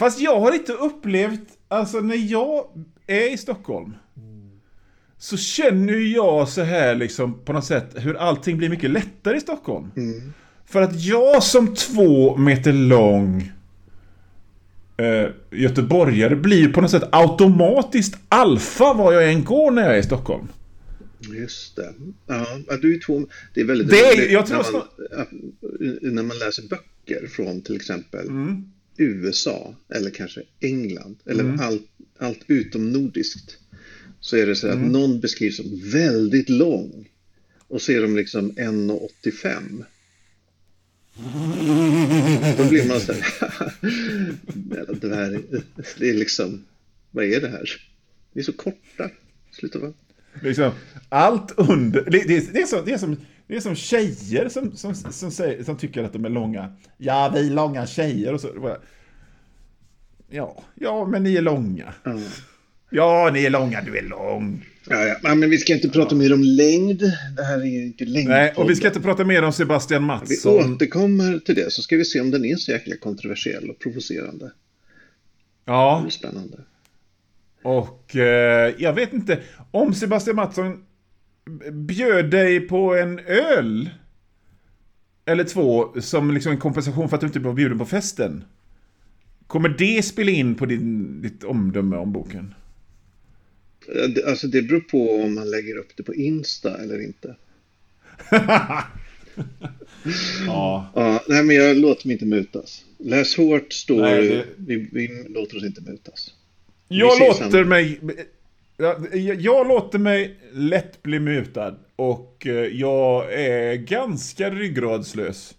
Fast 0.00 0.20
jag 0.20 0.40
har 0.40 0.52
inte 0.54 0.72
upplevt, 0.72 1.40
alltså 1.68 2.00
när 2.00 2.32
jag 2.32 2.64
är 3.06 3.32
i 3.34 3.36
Stockholm 3.36 3.94
så 5.18 5.36
känner 5.36 6.14
jag 6.14 6.48
så 6.48 6.62
här 6.62 6.94
liksom 6.94 7.44
på 7.44 7.52
något 7.52 7.64
sätt 7.64 7.90
hur 7.94 8.14
allting 8.14 8.58
blir 8.58 8.68
mycket 8.68 8.90
lättare 8.90 9.36
i 9.36 9.40
Stockholm. 9.40 9.90
För 10.66 10.82
att 10.82 11.00
jag 11.04 11.42
som 11.42 11.74
två 11.74 12.36
meter 12.36 12.72
lång 12.72 13.52
eh, 14.96 15.28
göteborgare 15.50 16.36
blir 16.36 16.72
på 16.72 16.80
något 16.80 16.90
sätt 16.90 17.08
automatiskt 17.12 18.16
alfa 18.28 18.92
var 18.94 19.12
jag 19.12 19.32
än 19.32 19.44
går 19.44 19.70
när 19.70 19.82
jag 19.82 19.94
är 19.94 19.98
i 19.98 20.02
Stockholm. 20.02 20.48
Just 21.38 21.76
det. 21.76 21.94
Ja, 22.26 22.46
du 22.82 22.94
är 22.94 23.00
två... 23.06 23.26
Det 23.54 23.60
är 23.60 23.64
väldigt 23.64 23.90
Det 23.90 23.96
är- 24.00 24.32
jag 24.32 24.46
tror 24.46 24.56
när, 24.62 24.72
man, 24.72 24.80
att- 25.22 26.02
när 26.02 26.22
man 26.22 26.38
läser 26.38 26.62
böcker 26.68 27.26
från 27.26 27.62
till 27.62 27.76
exempel 27.76 28.26
Mm. 28.28 28.72
USA 29.00 29.74
eller 29.94 30.10
kanske 30.10 30.42
England 30.60 31.16
eller 31.26 31.44
Mm. 31.44 31.60
allt, 31.60 31.86
allt 32.18 32.40
utom 32.46 32.92
nordiskt. 32.92 33.56
Så 34.20 34.36
är 34.36 34.46
det 34.46 34.56
så 34.56 34.66
att 34.68 34.74
Mm. 34.74 34.88
någon 34.92 35.20
beskrivs 35.20 35.56
som 35.56 35.80
väldigt 35.90 36.48
lång 36.48 37.08
och 37.68 37.82
så 37.82 37.92
är 37.92 38.02
de 38.02 38.16
liksom 38.16 38.50
1,85. 38.56 39.84
Då 42.58 42.68
blir 42.68 42.88
man 42.88 43.00
så 43.00 43.12
här, 43.12 43.72
jävla 44.76 44.94
dvärg. 44.94 45.38
Det 45.98 46.10
är 46.10 46.14
liksom, 46.14 46.64
vad 47.10 47.24
är 47.24 47.40
det 47.40 47.48
här? 47.48 47.70
Ni 48.32 48.40
är 48.40 48.44
så 48.44 48.52
korta. 48.52 49.10
Sluta 49.52 49.78
vara. 49.78 49.92
Liksom, 50.42 50.72
allt 51.08 51.52
under... 51.56 52.04
Det, 52.10 52.18
det, 52.28 52.52
det, 52.52 52.62
är, 52.62 52.66
som, 52.66 52.84
det, 52.84 52.92
är, 52.92 52.98
som, 52.98 53.16
det 53.50 53.56
är 53.56 53.60
som 53.60 53.74
tjejer 53.74 54.48
som, 54.48 54.76
som, 54.76 54.94
som, 54.94 55.30
säger, 55.30 55.64
som 55.64 55.76
tycker 55.76 56.04
att 56.04 56.12
de 56.12 56.24
är 56.24 56.28
långa. 56.28 56.72
Ja, 56.98 57.30
vi 57.34 57.46
är 57.46 57.50
långa 57.50 57.86
tjejer 57.86 58.34
och 58.34 58.40
så. 58.40 58.52
det 58.52 58.80
Ja, 60.30 60.62
ja, 60.74 61.06
men 61.06 61.22
ni 61.22 61.36
är 61.36 61.42
långa. 61.42 61.94
Ja. 62.04 62.18
Ja, 62.90 63.30
ni 63.34 63.44
är 63.44 63.50
långa, 63.50 63.82
du 63.82 63.98
är 63.98 64.02
lång. 64.02 64.66
Ja, 64.88 65.04
ja. 65.04 65.16
ja, 65.22 65.34
men 65.34 65.50
vi 65.50 65.58
ska 65.58 65.74
inte 65.74 65.88
prata 65.88 66.14
mer 66.14 66.32
om 66.32 66.42
längd. 66.42 67.02
Det 67.36 67.42
här 67.44 67.58
är 67.58 67.84
inte 67.86 68.04
längd. 68.04 68.28
Nej, 68.28 68.52
och 68.56 68.70
vi 68.70 68.76
ska 68.76 68.86
inte 68.86 69.00
prata 69.00 69.24
mer 69.24 69.42
om 69.42 69.52
Sebastian 69.52 70.02
Vi 70.02 70.06
Mattsson. 70.06 70.74
återkommer 70.74 71.38
till 71.38 71.54
det 71.54 71.72
så 71.72 71.82
ska 71.82 71.96
vi 71.96 72.04
se 72.04 72.20
om 72.20 72.30
den 72.30 72.44
är 72.44 72.56
så 72.56 72.70
jäkla 72.70 72.96
kontroversiell 72.96 73.70
och 73.70 73.78
provocerande. 73.78 74.44
Det 74.44 74.52
Ja, 75.64 76.02
är 76.06 76.10
spännande. 76.10 76.56
och 77.62 78.16
eh, 78.16 78.74
jag 78.78 78.92
vet 78.92 79.12
inte. 79.12 79.38
Om 79.70 79.94
Sebastian 79.94 80.36
Mattsson 80.36 80.84
bjöd 81.72 82.30
dig 82.30 82.60
på 82.60 82.94
en 82.96 83.18
öl 83.18 83.90
eller 85.24 85.44
två 85.44 86.00
som 86.00 86.30
liksom 86.30 86.52
en 86.52 86.58
kompensation 86.58 87.08
för 87.08 87.16
att 87.16 87.20
du 87.20 87.26
inte 87.26 87.40
blev 87.40 87.54
bjuden 87.54 87.78
på 87.78 87.86
festen. 87.86 88.44
Kommer 89.46 89.68
det 89.68 90.02
spela 90.02 90.30
in 90.30 90.54
på 90.54 90.66
din, 90.66 91.22
ditt 91.22 91.44
omdöme 91.44 91.96
om 91.96 92.12
boken? 92.12 92.54
Eh, 93.88 94.30
Alltså 94.30 94.46
det 94.46 94.62
beror 94.62 94.80
på 94.80 95.22
om 95.24 95.34
man 95.34 95.50
lägger 95.50 95.76
upp 95.76 95.96
det 95.96 96.02
på 96.02 96.14
Insta 96.14 96.78
eller 96.78 97.02
inte. 97.02 97.36
Ja. 100.46 100.90
Ja, 100.94 101.24
nej, 101.28 101.42
men 101.44 101.56
jag 101.56 101.76
låter 101.76 102.06
mig 102.06 102.12
inte 102.12 102.26
mutas. 102.26 102.84
Läs 102.98 103.36
hårt 103.36 103.72
står 103.72 104.00
Nej, 104.00 104.28
det- 104.28 104.44
vi, 104.56 104.88
vi 104.92 105.24
låter 105.28 105.56
oss 105.56 105.64
inte 105.64 105.80
mutas. 105.80 106.34
Jag 106.88 107.18
låter 107.20 107.64
mig... 107.64 108.00
Jag, 108.80 109.40
jag 109.40 109.68
låter 109.68 109.98
mig 109.98 110.36
lätt 110.52 111.02
bli 111.02 111.20
mutad 111.20 111.76
och 111.96 112.46
eh, 112.46 112.52
jag 112.54 113.34
är 113.34 113.74
ganska 113.74 114.50
ryggradslös. 114.50 115.54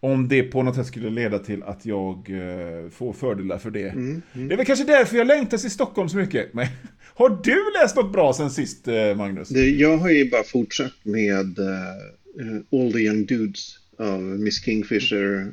Om 0.00 0.28
det 0.28 0.42
på 0.42 0.62
något 0.62 0.74
sätt 0.74 0.86
skulle 0.86 1.10
leda 1.10 1.38
till 1.38 1.62
att 1.62 1.86
jag 1.86 2.16
eh, 2.30 2.90
får 2.90 3.12
fördelar 3.12 3.58
för 3.58 3.70
det. 3.70 3.88
Mm, 3.88 4.22
Det 4.32 4.54
är 4.54 4.56
väl 4.56 4.66
kanske 4.66 4.84
därför 4.84 5.16
jag 5.16 5.26
längtar 5.26 5.58
till 5.58 5.70
Stockholm 5.70 6.08
så 6.08 6.16
mycket. 6.16 6.54
Men, 6.54 6.66
har 7.14 7.38
du 7.44 7.80
läst 7.82 7.96
något 7.96 8.12
bra 8.12 8.32
sen 8.32 8.50
sist, 8.50 8.88
eh, 8.88 9.14
Magnus? 9.16 9.50
Jag 9.50 9.96
har 9.98 10.10
ju 10.10 10.30
bara 10.30 10.42
fortsatt 10.42 10.92
med 11.02 11.58
eh, 11.58 12.80
All 12.80 12.92
the 12.92 12.98
Young 12.98 13.24
Dudes 13.26 13.78
av 13.98 14.20
Miss 14.22 14.64
Kingfisher. 14.64 15.52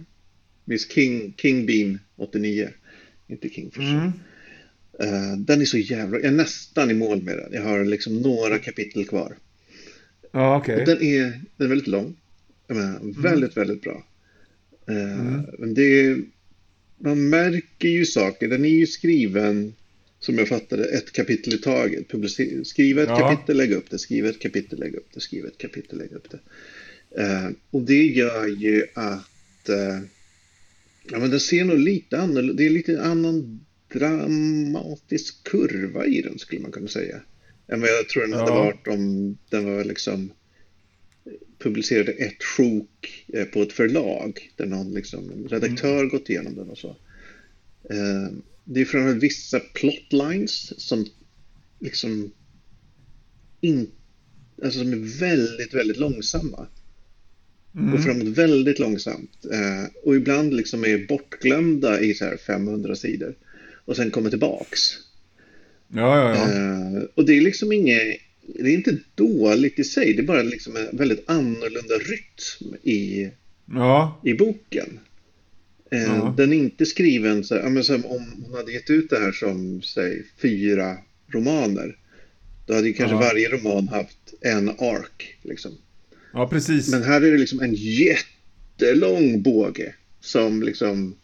Miss 0.65 0.93
King, 0.93 1.33
King 1.37 1.65
Bean 1.65 1.99
89. 2.17 2.69
Inte 3.27 3.49
Kingfisher. 3.49 3.93
Mm. 3.97 4.11
Eh, 4.99 5.37
den 5.37 5.61
är 5.61 5.65
så 5.65 5.77
jävla... 5.77 6.17
Jag 6.17 6.25
är 6.25 6.31
nästan 6.31 6.91
i 6.91 6.93
mål 6.93 7.21
med 7.21 7.37
den. 7.37 7.53
Jag 7.53 7.61
har 7.63 7.85
liksom 7.85 8.15
några 8.21 8.57
kapitel 8.57 9.05
kvar. 9.05 9.37
Ja, 10.31 10.57
okej. 10.57 10.83
Den, 10.85 11.01
är, 11.01 11.23
den 11.57 11.65
är 11.65 11.69
väldigt 11.69 11.87
lång. 11.87 12.15
Menar, 12.67 13.21
väldigt, 13.21 13.57
väldigt 13.57 13.81
bra. 13.81 14.05
Eh, 14.87 15.41
Men 15.59 15.73
det 15.73 15.99
är, 15.99 16.21
man 16.97 17.29
märker 17.29 17.87
ju 17.89 18.05
saker. 18.05 18.47
Den 18.47 18.65
är 18.65 18.69
ju 18.69 18.87
skriven, 18.87 19.73
som 20.19 20.37
jag 20.37 20.47
fattade, 20.47 20.85
ett 20.85 21.11
kapitel 21.11 21.53
i 21.53 21.57
taget. 21.57 22.07
Publicer, 22.07 22.63
skriva 22.63 23.01
ett 23.03 23.09
Ja. 23.09 23.19
kapitel, 23.19 23.57
lägga 23.57 23.75
upp 23.75 23.89
det. 23.89 23.99
Skriva 23.99 24.29
ett 24.29 24.39
kapitel, 24.39 24.79
lägga 24.79 24.97
upp 24.97 25.09
det. 25.13 25.19
Skriva 25.19 25.47
ett 25.47 25.57
kapitel, 25.57 25.97
lägga 25.97 26.15
upp 26.15 26.27
det. 26.29 26.39
Eh, 27.21 27.49
och 27.71 27.81
det 27.81 28.05
gör 28.05 28.47
ju 28.47 28.85
att 28.93 29.69
ja, 31.11 31.19
men 31.19 31.29
den 31.29 31.39
ser 31.39 31.65
nog 31.65 31.79
lite 31.79 32.19
annorlunda. 32.19 32.53
Det 32.53 32.65
är 32.65 32.69
lite 32.69 33.01
annan 33.01 33.65
dramatisk 33.93 35.43
kurva 35.43 36.05
i 36.05 36.21
den 36.21 36.39
skulle 36.39 36.61
man 36.61 36.71
kunna 36.71 36.87
säga. 36.87 37.21
Än 37.67 37.81
vad 37.81 37.89
jag 37.89 38.09
tror 38.09 38.21
den 38.21 38.33
hade 38.33 38.51
Ja. 38.51 38.63
varit 38.63 38.87
om 38.87 39.37
den 39.49 39.65
var 39.65 39.83
liksom 39.83 40.31
publicerade 41.59 42.11
ett 42.11 42.43
sjok 42.43 43.25
eh, 43.33 43.45
på 43.45 43.61
ett 43.61 43.73
förlag 43.73 44.51
där 44.55 44.65
någon 44.65 44.93
liksom, 44.93 45.31
en 45.31 45.47
redaktör 45.47 46.05
gått 46.05 46.29
igenom 46.29 46.55
den 46.55 46.69
och 46.69 46.77
så. 46.77 46.89
Eh, 47.89 48.27
Det 48.63 48.81
är 48.81 48.85
framförallt 48.85 49.23
vissa 49.23 49.59
plotlines 49.59 50.81
som 50.87 51.05
liksom 51.79 52.31
in, 53.61 53.91
alltså 54.63 54.79
som 54.79 54.93
är 54.93 55.19
väldigt, 55.19 55.73
väldigt 55.73 55.97
långsamma. 55.97 56.67
Mm. 57.75 57.91
Går 57.91 57.97
framåt 57.97 58.27
väldigt 58.27 58.79
långsamt. 58.79 59.45
Eh, 59.53 59.85
och 60.03 60.15
ibland 60.15 60.53
liksom 60.53 60.85
är 60.85 61.07
bortglömda 61.07 62.01
i 62.01 62.13
så 62.13 62.25
här 62.25 62.37
500 62.37 62.95
sidor. 62.95 63.35
Och 63.91 63.97
sen 63.97 64.11
kommer 64.11 64.29
tillbaks. 64.29 64.79
Ja, 65.87 66.17
ja, 66.19 66.35
ja. 66.35 66.51
Eh, 66.53 67.03
och 67.15 67.25
det 67.25 67.37
är 67.37 67.41
liksom 67.41 67.71
inget, 67.71 68.17
det 68.41 68.69
är 68.69 68.73
inte 68.73 68.97
dåligt 69.15 69.79
i 69.79 69.83
sig. 69.83 70.13
Det 70.13 70.21
är 70.21 70.25
bara 70.25 70.41
liksom 70.41 70.75
en 70.75 70.97
väldigt 70.97 71.29
annorlunda 71.29 71.95
rytm 71.95 72.75
i, 72.83 73.29
Ja, 73.65 74.21
i 74.25 74.33
boken. 74.33 74.99
Eh, 75.91 76.01
Ja. 76.03 76.33
Den 76.37 76.53
är 76.53 76.57
inte 76.57 76.85
skriven 76.85 77.43
så 77.43 77.55
här, 77.55 77.69
men 77.69 78.05
om 78.05 78.43
hon 78.45 78.53
hade 78.53 78.71
gett 78.71 78.89
ut 78.89 79.09
det 79.09 79.19
här 79.19 79.31
som, 79.31 79.81
säg, 79.81 80.23
fyra 80.41 80.97
romaner. 81.27 81.97
Då 82.65 82.73
hade 82.73 82.87
ju 82.87 82.93
kanske 82.93 83.15
Ja. 83.15 83.19
varje 83.19 83.49
roman 83.49 83.87
haft 83.87 84.33
en 84.41 84.69
ark. 84.69 85.37
Liksom. 85.41 85.71
ja 86.33 86.47
precis. 86.47 86.89
Men 86.91 87.03
här 87.03 87.21
är 87.21 87.31
det 87.31 87.37
liksom 87.37 87.59
en 87.59 87.73
jättelång 87.73 89.41
båge 89.41 89.95
som 90.21 90.63
liksom 90.63 91.15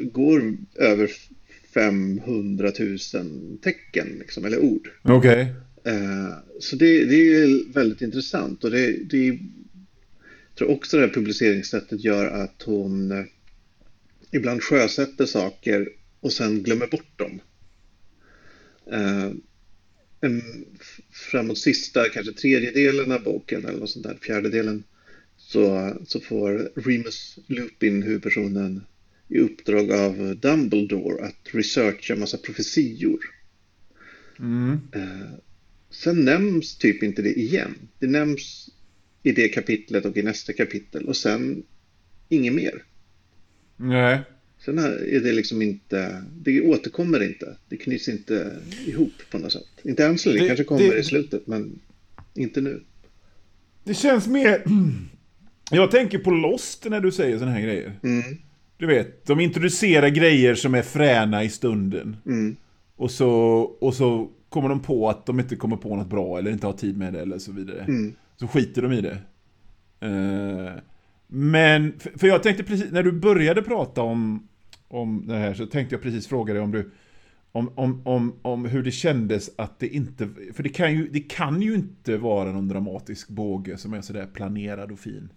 går 0.00 0.56
över 0.74 1.10
500 1.74 2.72
000 2.78 2.98
tecken 3.62 4.16
liksom, 4.18 4.44
eller 4.44 4.58
ord. 4.58 4.90
Okej. 5.02 5.54
Eh, 5.84 6.32
så 6.60 6.76
det, 6.76 7.04
det 7.04 7.34
är 7.34 7.72
väldigt 7.72 8.02
intressant 8.02 8.64
och 8.64 8.70
det, 8.70 9.10
det 9.10 9.26
jag 9.26 10.58
tror 10.58 10.70
också 10.70 10.96
det 10.96 11.06
här 11.06 11.14
publiceringssättet 11.14 12.04
gör 12.04 12.26
att 12.26 12.62
hon 12.62 13.12
eh, 13.12 13.24
ibland 14.30 14.62
sjösätter 14.62 15.26
saker 15.26 15.88
och 16.20 16.32
sen 16.32 16.62
glömmer 16.62 16.86
bort 16.86 17.18
dem. 17.18 17.40
Eh, 18.92 19.30
en, 20.20 20.42
framåt 21.10 21.58
sista, 21.58 22.08
kanske 22.08 22.32
tredjedelen 22.32 23.12
av 23.12 23.22
boken 23.22 23.64
eller 23.64 23.78
något 23.78 23.90
sånt 23.90 24.06
där, 24.06 24.18
fjärdedelen, 24.22 24.84
så, 25.36 25.92
så 26.06 26.20
får 26.20 26.70
Remus 26.74 27.38
Lupin, 27.46 28.02
huvudpersonen, 28.02 28.84
i 29.32 29.38
uppdrag 29.38 29.92
av 29.92 30.36
Dumbledore 30.36 31.24
att 31.24 31.54
researcha 31.54 32.16
massa 32.16 32.38
profetior. 32.38 33.18
Mm. 34.38 34.80
Eh, 34.94 35.30
sen 35.90 36.24
nämns 36.24 36.76
typ 36.76 37.02
inte 37.02 37.22
det 37.22 37.38
igen. 37.38 37.74
Det 37.98 38.06
nämns 38.06 38.70
i 39.22 39.32
det 39.32 39.48
kapitlet 39.48 40.04
och 40.04 40.16
i 40.16 40.22
nästa 40.22 40.52
kapitel 40.52 41.08
och 41.08 41.16
sen 41.16 41.62
inget 42.28 42.54
mer. 42.54 42.84
Nej. 43.76 44.20
Sen 44.64 44.78
är 44.78 45.20
det 45.20 45.32
liksom 45.32 45.62
inte, 45.62 46.24
det 46.42 46.60
återkommer 46.60 47.22
inte. 47.22 47.56
Det 47.68 47.76
knyts 47.76 48.08
inte 48.08 48.56
ihop 48.86 49.12
på 49.30 49.38
något 49.38 49.52
sätt. 49.52 49.68
Inte 49.82 50.06
än 50.06 50.18
så 50.18 50.28
länge, 50.28 50.40
det 50.40 50.46
kanske 50.46 50.64
kommer 50.64 50.90
det, 50.90 50.98
i 50.98 51.04
slutet, 51.04 51.46
men 51.46 51.80
inte 52.34 52.60
nu. 52.60 52.82
Det 53.84 53.94
känns 53.94 54.26
mer... 54.26 54.64
Jag 55.70 55.90
tänker 55.90 56.18
på 56.18 56.30
Lost 56.30 56.84
när 56.84 57.00
du 57.00 57.12
säger 57.12 57.38
sådana 57.38 57.52
här 57.52 57.62
grejer. 57.62 57.98
Mm. 58.02 58.38
Du 58.82 58.88
vet, 58.88 59.26
de 59.26 59.40
introducerar 59.40 60.08
grejer 60.08 60.54
som 60.54 60.74
är 60.74 60.82
fräna 60.82 61.44
i 61.44 61.48
stunden. 61.48 62.16
Mm. 62.26 62.56
Och, 62.96 63.10
så, 63.10 63.30
och 63.80 63.94
så 63.94 64.30
kommer 64.48 64.68
de 64.68 64.80
på 64.80 65.08
att 65.08 65.26
de 65.26 65.40
inte 65.40 65.56
kommer 65.56 65.76
på 65.76 65.96
något 65.96 66.06
bra 66.06 66.38
eller 66.38 66.50
inte 66.50 66.66
har 66.66 66.72
tid 66.72 66.98
med 66.98 67.12
det 67.12 67.20
eller 67.20 67.38
så 67.38 67.52
vidare. 67.52 67.80
Mm. 67.80 68.14
Så 68.36 68.48
skiter 68.48 68.82
de 68.82 68.92
i 68.92 69.00
det. 69.00 69.18
Uh, 70.06 70.70
men, 71.26 71.92
för 72.16 72.26
jag 72.26 72.42
tänkte 72.42 72.64
precis, 72.64 72.92
när 72.92 73.02
du 73.02 73.12
började 73.12 73.62
prata 73.62 74.02
om, 74.02 74.48
om 74.88 75.26
det 75.26 75.36
här 75.36 75.54
så 75.54 75.66
tänkte 75.66 75.94
jag 75.94 76.02
precis 76.02 76.26
fråga 76.26 76.54
dig 76.54 76.62
om 76.62 76.72
du 76.72 76.90
om, 77.52 77.70
om, 77.74 78.02
om, 78.04 78.34
om 78.42 78.64
hur 78.64 78.82
det 78.82 78.90
kändes 78.90 79.50
att 79.58 79.78
det 79.78 79.88
inte, 79.88 80.28
för 80.54 80.62
det 80.62 80.68
kan, 80.68 80.94
ju, 80.94 81.08
det 81.08 81.20
kan 81.20 81.62
ju 81.62 81.74
inte 81.74 82.16
vara 82.16 82.52
någon 82.52 82.68
dramatisk 82.68 83.28
båge 83.28 83.76
som 83.76 83.94
är 83.94 84.00
sådär 84.00 84.26
planerad 84.26 84.92
och 84.92 84.98
fin. 84.98 85.28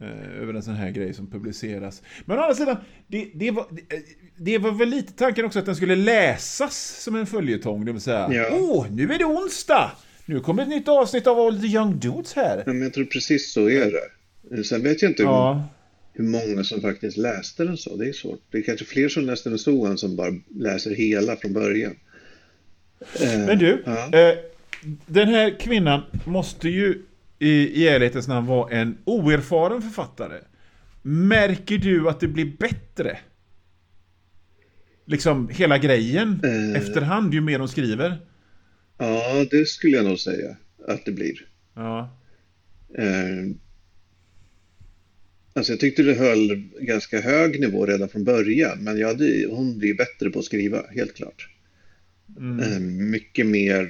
Eh, 0.00 0.42
över 0.42 0.54
en 0.54 0.62
sån 0.62 0.74
här 0.74 0.90
grej 0.90 1.14
som 1.14 1.30
publiceras. 1.30 2.02
Men 2.24 2.38
å 2.38 2.42
andra 2.42 2.54
sidan, 2.54 2.76
det, 3.06 3.30
det, 3.34 3.50
var, 3.50 3.66
det, 3.70 3.96
det, 4.36 4.58
var 4.58 4.70
väl 4.70 4.88
lite 4.88 5.12
tanken 5.12 5.44
också 5.44 5.58
att 5.58 5.66
den 5.66 5.76
skulle 5.76 5.96
läsas 5.96 7.02
som 7.02 7.16
en 7.16 7.26
följetong. 7.26 7.84
Det 7.84 7.92
vill 7.92 8.00
säga, 8.00 8.26
åh, 8.28 8.34
ja. 8.34 8.48
oh, 8.50 8.90
nu 8.90 9.12
är 9.12 9.18
det 9.18 9.24
onsdag! 9.24 9.90
Nu 10.26 10.40
kommer 10.40 10.62
ett 10.62 10.68
nytt 10.68 10.88
avsnitt 10.88 11.26
av 11.26 11.38
All 11.38 11.60
the 11.60 11.66
Young 11.66 11.98
Dudes 11.98 12.32
här. 12.32 12.62
Ja, 12.66 12.72
men 12.72 12.82
jag 12.82 12.94
tror 12.94 13.04
precis 13.04 13.52
så 13.52 13.70
är 13.70 13.92
det. 13.92 14.64
Sen 14.64 14.82
vet 14.82 15.02
jag 15.02 15.10
inte 15.10 15.22
ja. 15.22 15.68
hur, 16.12 16.24
många 16.24 16.64
som 16.64 16.80
faktiskt 16.80 17.16
läste 17.16 17.64
den 17.64 17.76
så. 17.76 17.96
Det 17.96 18.08
är 18.08 18.12
svårt. 18.12 18.40
Det 18.50 18.58
är 18.58 18.62
kanske 18.62 18.84
fler 18.84 19.08
som 19.08 19.24
läste 19.24 19.48
den 19.48 19.58
så 19.58 19.86
än 19.86 19.98
som 19.98 20.16
bara 20.16 20.34
läser 20.48 20.94
hela 20.94 21.36
från 21.36 21.52
början. 21.52 21.96
Eh, 23.20 23.38
men 23.38 23.58
du, 23.58 23.82
ja. 23.86 24.18
eh, 24.18 24.34
den 25.06 25.28
här 25.28 25.60
kvinnan 25.60 26.02
måste 26.24 26.68
ju 26.68 27.02
i, 27.40 27.82
i 27.82 27.88
ärlighetens 27.88 28.28
namn 28.28 28.46
vara 28.46 28.70
en 28.70 28.98
oerfaren 29.04 29.82
författare. 29.82 30.40
Märker 31.02 31.78
du 31.78 32.08
att 32.08 32.20
det 32.20 32.28
blir 32.28 32.56
bättre? 32.58 33.18
Liksom 35.06 35.48
hela 35.48 35.78
grejen 35.78 36.40
eh, 36.44 36.82
efterhand 36.82 37.34
ju 37.34 37.40
mer 37.40 37.58
de 37.58 37.68
skriver? 37.68 38.18
Ja, 38.98 39.46
det 39.50 39.68
skulle 39.68 39.96
jag 39.96 40.04
nog 40.04 40.18
säga 40.18 40.56
att 40.88 41.04
det 41.04 41.12
blir. 41.12 41.34
Ja. 41.74 42.16
Eh, 42.98 43.56
alltså 45.52 45.72
jag 45.72 45.80
tyckte 45.80 46.02
det 46.02 46.14
höll 46.14 46.68
ganska 46.80 47.20
hög 47.20 47.60
nivå 47.60 47.86
redan 47.86 48.08
från 48.08 48.24
början, 48.24 48.84
men 48.84 48.98
ja, 48.98 49.14
det, 49.14 49.46
hon 49.50 49.78
blir 49.78 49.94
bättre 49.94 50.30
på 50.30 50.38
att 50.38 50.44
skriva, 50.44 50.82
helt 50.90 51.14
klart. 51.14 51.48
Mm. 52.38 52.60
Eh, 52.60 52.80
mycket 53.10 53.46
mer, 53.46 53.88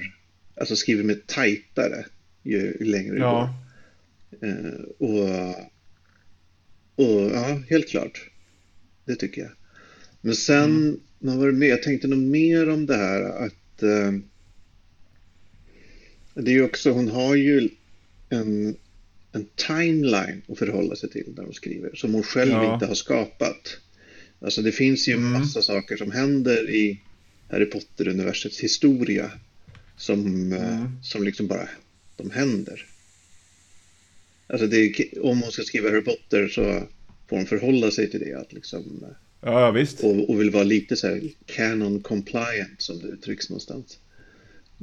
alltså 0.55 0.75
skriver 0.75 1.03
med 1.03 1.27
tajtare 1.27 2.05
ju 2.43 2.77
längre 2.79 3.13
det 3.13 3.19
ja. 3.19 3.55
går. 4.39 4.47
Eh, 4.47 4.81
och, 4.97 5.49
och 6.95 7.31
ja, 7.31 7.61
helt 7.69 7.89
klart. 7.89 8.29
Det 9.05 9.15
tycker 9.15 9.41
jag. 9.41 9.51
Men 10.21 10.35
sen, 10.35 10.63
mm. 10.63 10.99
vad 11.19 11.37
var 11.37 11.47
det 11.47 11.53
mer? 11.53 11.67
Jag 11.67 11.83
tänkte 11.83 12.07
nog 12.07 12.19
mer 12.19 12.69
om 12.69 12.85
det 12.85 12.97
här 12.97 13.23
att 13.45 13.83
eh, 13.83 14.11
det 16.33 16.51
är 16.51 16.55
ju 16.55 16.63
också, 16.63 16.91
hon 16.91 17.07
har 17.07 17.35
ju 17.35 17.69
en, 18.29 18.75
en 19.31 19.45
timeline 19.55 20.41
att 20.47 20.57
förhålla 20.57 20.95
sig 20.95 21.09
till 21.09 21.33
när 21.35 21.43
hon 21.43 21.53
skriver, 21.53 21.95
som 21.95 22.13
hon 22.13 22.23
själv 22.23 22.51
ja. 22.51 22.73
inte 22.73 22.85
har 22.85 22.95
skapat. 22.95 23.77
Alltså 24.39 24.61
det 24.61 24.71
finns 24.71 25.07
ju 25.07 25.13
mm. 25.13 25.31
massa 25.31 25.61
saker 25.61 25.97
som 25.97 26.11
händer 26.11 26.69
i 26.69 26.99
Harry 27.49 27.65
Potter-universets 27.65 28.59
historia 28.59 29.31
som, 29.97 30.53
eh, 30.53 30.77
mm. 30.77 31.03
som 31.03 31.23
liksom 31.23 31.47
bara 31.47 31.69
de 32.21 32.31
händer. 32.31 32.85
Alltså 34.47 34.67
det, 34.67 35.11
om 35.21 35.41
hon 35.41 35.51
ska 35.51 35.63
skriva 35.63 35.89
Harry 35.89 36.01
Potter 36.01 36.47
så 36.47 36.63
får 37.29 37.37
hon 37.37 37.45
förhålla 37.45 37.91
sig 37.91 38.11
till 38.11 38.19
det. 38.19 38.33
Att 38.33 38.53
liksom, 38.53 39.05
ja, 39.41 39.71
visst. 39.71 40.03
Och, 40.03 40.29
och 40.29 40.41
vill 40.41 40.51
vara 40.51 40.63
lite 40.63 40.95
så 40.95 41.07
här 41.07 41.21
canon 41.45 41.99
compliant 41.99 42.81
som 42.81 42.99
det 42.99 43.07
uttrycks 43.07 43.49
någonstans. 43.49 43.99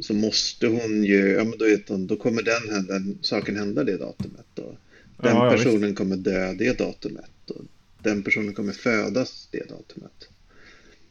Så 0.01 0.15
måste 0.15 0.67
hon 0.67 1.05
ju, 1.05 1.29
ja 1.29 1.45
men 1.45 1.59
då, 1.59 1.65
vet 1.65 1.89
hon, 1.89 2.07
då 2.07 2.17
kommer 2.17 2.43
den, 2.43 2.87
den 2.87 3.19
saken 3.23 3.57
hända 3.57 3.85
det 3.85 3.97
datumet. 3.97 4.59
Och 4.59 4.75
den 5.23 5.37
ja, 5.37 5.51
personen 5.51 5.81
visst. 5.81 5.97
kommer 5.97 6.17
dö 6.17 6.53
det 6.53 6.79
datumet. 6.79 7.51
Och 7.51 7.65
den 8.03 8.23
personen 8.23 8.55
kommer 8.55 8.73
födas 8.73 9.49
det 9.51 9.69
datumet. 9.69 10.29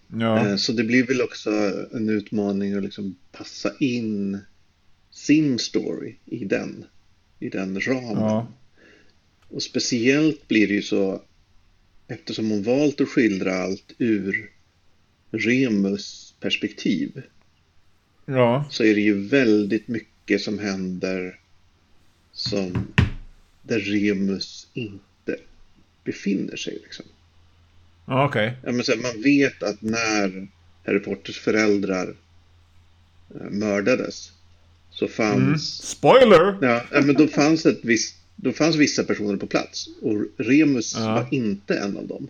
Ja. 0.07 0.47
Eh, 0.47 0.55
så 0.55 0.71
det 0.71 0.83
blir 0.83 1.07
väl 1.07 1.21
också 1.21 1.51
en 1.93 2.09
utmaning 2.09 2.73
att 2.73 2.83
liksom 2.83 3.15
passa 3.31 3.73
in 3.79 4.39
sin 5.27 5.59
story 5.59 6.15
i 6.25 6.45
den, 6.45 6.85
i 7.39 7.49
den 7.49 7.79
ramen. 7.81 8.23
Ja. 8.23 8.47
Och 9.49 9.63
speciellt 9.63 10.47
blir 10.47 10.67
det 10.67 10.73
ju 10.73 10.81
så 10.81 11.21
eftersom 12.07 12.49
hon 12.49 12.63
valt 12.63 13.01
att 13.01 13.09
skildra 13.09 13.53
allt 13.53 13.93
ur 13.97 14.51
Remus 15.31 16.35
perspektiv. 16.39 17.21
Ja. 18.25 18.65
Så 18.71 18.83
är 18.83 18.95
det 18.95 19.01
ju 19.01 19.27
väldigt 19.27 19.87
mycket 19.87 20.41
som 20.41 20.59
händer 20.59 21.39
som 22.31 22.87
där 23.61 23.79
Remus 23.79 24.67
inte 24.73 25.37
befinner 26.03 26.55
sig. 26.55 26.79
Liksom. 26.83 27.05
Ja, 28.05 28.27
okej. 28.27 28.57
Okay. 28.63 28.83
Ja, 28.87 28.95
man 29.01 29.21
vet 29.21 29.63
att 29.63 29.81
när 29.81 30.47
Harry 30.85 30.99
Potters 30.99 31.39
föräldrar 31.39 32.15
eh, 33.35 33.49
mördades 33.49 34.31
så 34.89 35.07
fanns... 35.07 35.39
Mm. 35.39 35.59
Spoiler! 35.59 36.57
Ja, 36.61 37.01
men 37.01 37.15
då 37.15 37.27
fanns, 37.27 37.65
ett 37.65 37.79
visst, 37.81 38.15
då 38.35 38.51
fanns 38.51 38.75
vissa 38.75 39.03
personer 39.03 39.37
på 39.37 39.47
plats 39.47 39.87
och 40.01 40.25
Remus 40.37 40.95
ja. 40.95 41.13
var 41.13 41.27
inte 41.31 41.77
en 41.77 41.97
av 41.97 42.07
dem. 42.07 42.27